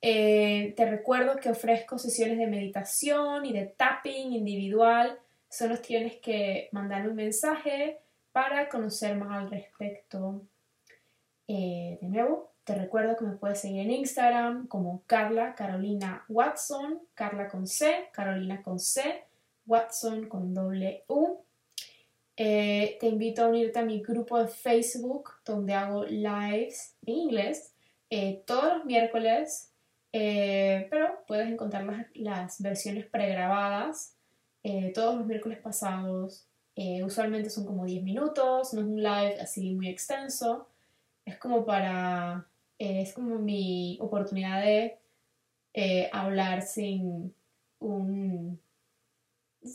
Eh, 0.00 0.72
te 0.76 0.88
recuerdo 0.88 1.34
que 1.40 1.50
ofrezco 1.50 1.98
sesiones 1.98 2.38
de 2.38 2.46
meditación 2.46 3.44
y 3.44 3.52
de 3.52 3.66
tapping 3.66 4.34
individual. 4.34 5.18
Solo 5.48 5.78
tienes 5.78 6.18
que 6.18 6.68
mandarme 6.70 7.08
un 7.08 7.16
mensaje 7.16 7.98
para 8.30 8.68
conocer 8.68 9.16
más 9.16 9.42
al 9.42 9.50
respecto. 9.50 10.42
Eh, 11.48 11.98
de 12.00 12.08
nuevo, 12.08 12.52
te 12.62 12.76
recuerdo 12.76 13.16
que 13.16 13.24
me 13.24 13.36
puedes 13.36 13.58
seguir 13.58 13.80
en 13.80 13.90
Instagram 13.90 14.68
como 14.68 15.02
Carla 15.08 15.56
Carolina 15.56 16.24
Watson, 16.28 17.00
Carla 17.14 17.48
con 17.48 17.66
C, 17.66 18.10
Carolina 18.12 18.62
con 18.62 18.78
C, 18.78 19.24
Watson 19.66 20.28
con 20.28 20.54
doble 20.54 21.02
U. 21.08 21.40
Eh, 22.42 22.96
te 22.98 23.06
invito 23.06 23.44
a 23.44 23.48
unirte 23.48 23.80
a 23.80 23.84
mi 23.84 24.00
grupo 24.00 24.38
de 24.38 24.48
Facebook 24.48 25.30
donde 25.44 25.74
hago 25.74 26.06
lives 26.06 26.96
en 27.04 27.14
inglés 27.14 27.74
eh, 28.08 28.42
todos 28.46 28.78
los 28.78 28.86
miércoles, 28.86 29.74
eh, 30.14 30.86
pero 30.88 31.22
puedes 31.26 31.50
encontrar 31.50 32.08
las, 32.14 32.62
versiones 32.62 33.04
pregrabadas 33.04 34.16
todos 34.94 35.16
los 35.16 35.26
miércoles 35.26 35.58
pasados. 35.58 36.46
usualmente 37.04 37.50
son 37.50 37.66
como 37.66 37.84
10 37.84 38.02
minutos, 38.02 38.72
no 38.72 38.80
es 38.80 38.86
un 38.86 39.02
live 39.02 39.38
así 39.38 39.74
muy 39.74 39.88
extenso. 39.88 40.66
Es 41.26 41.36
como 41.36 41.66
para, 41.66 42.46
es 42.78 43.12
como 43.12 43.38
mi 43.38 43.98
oportunidad 44.00 44.62
de 44.62 44.98
hablar 46.10 46.62
sin 46.62 47.34
un 47.80 48.58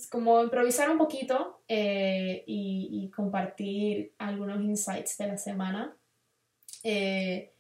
como 0.09 0.41
improvisar 0.41 0.89
un 0.89 0.97
poquito 0.97 1.61
eh, 1.67 2.43
y, 2.47 3.11
compartir 3.15 4.13
algunos 4.17 4.61
insights 4.61 5.17
de 5.17 5.27
la 5.27 5.37
semana. 5.37 5.95
Eh, 6.83 7.53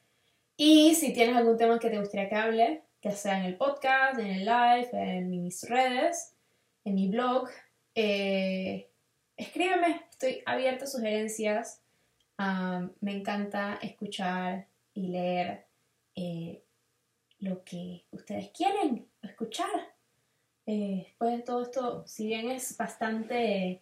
y 0.57 0.95
si 0.95 1.13
tienes 1.13 1.35
algún 1.35 1.57
tema 1.57 1.79
que 1.79 1.89
te 1.89 1.99
gustaría 1.99 2.29
que 2.29 2.35
hable, 2.35 2.83
ya 3.01 3.11
sea 3.11 3.39
en 3.39 3.45
el 3.45 3.57
podcast, 3.57 4.19
en 4.19 4.27
el 4.27 4.45
live, 4.45 4.89
en 4.93 5.29
mis 5.29 5.69
redes, 5.69 6.35
en 6.83 6.95
mi 6.95 7.09
blog, 7.09 7.47
eh, 7.93 8.89
escríbeme, 9.37 10.07
estoy 10.09 10.41
abierta 10.45 10.85
a 10.85 10.87
sugerencias. 10.87 11.81
me 13.01 13.17
encanta 13.17 13.79
escuchar 13.81 14.67
y 14.93 15.07
leer 15.07 15.67
lo 17.39 17.63
que 17.63 18.05
ustedes 18.11 18.49
quieren 18.49 19.07
escuchar. 19.21 19.94
Eh, 20.65 21.03
después 21.05 21.37
de 21.37 21.43
todo 21.43 21.61
esto, 21.61 22.03
si 22.07 22.25
bien 22.25 22.49
es 22.49 22.75
bastante 22.75 23.81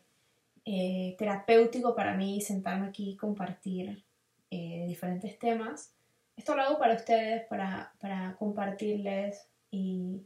eh, 0.66 1.16
terapéutico 1.18 1.96
para 1.96 2.16
mí 2.16 2.42
sentarme 2.42 2.88
aquí 2.88 3.12
y 3.12 3.18
compartir 3.18 4.04
eh, 4.52 4.86
diferentes 4.88 5.40
temas, 5.40 5.94
esto 6.36 6.56
lo 6.56 6.64
hago 6.64 6.80
para 6.80 6.96
ustedes, 6.96 7.46
para, 7.48 7.94
para 8.00 8.36
compartirles 8.38 9.48
y, 9.72 10.22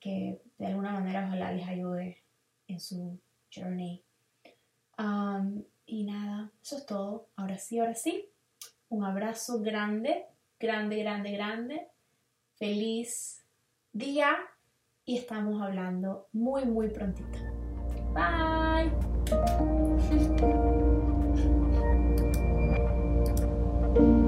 que 0.00 0.42
de 0.58 0.66
alguna 0.66 0.92
manera 0.92 1.24
ojalá 1.26 1.52
les 1.52 1.66
ayude 1.66 2.22
en 2.68 2.80
su 2.80 3.18
journey. 3.54 4.04
Y 5.86 6.04
nada, 6.04 6.50
eso 6.62 6.78
es 6.78 6.86
todo. 6.86 7.28
Ahora 7.36 7.58
sí, 7.58 7.78
ahora 7.78 7.94
sí. 7.94 8.28
Un 8.88 9.04
abrazo 9.04 9.60
grande, 9.60 10.26
grande, 10.58 10.98
grande, 10.98 11.30
grande. 11.32 11.88
Feliz 12.56 13.44
día 13.92 14.36
y 15.06 15.16
estamos 15.16 15.62
hablando 15.62 16.26
muy, 16.32 16.64
muy 16.66 16.88
prontito. 16.88 17.38
Bye. 18.12 18.90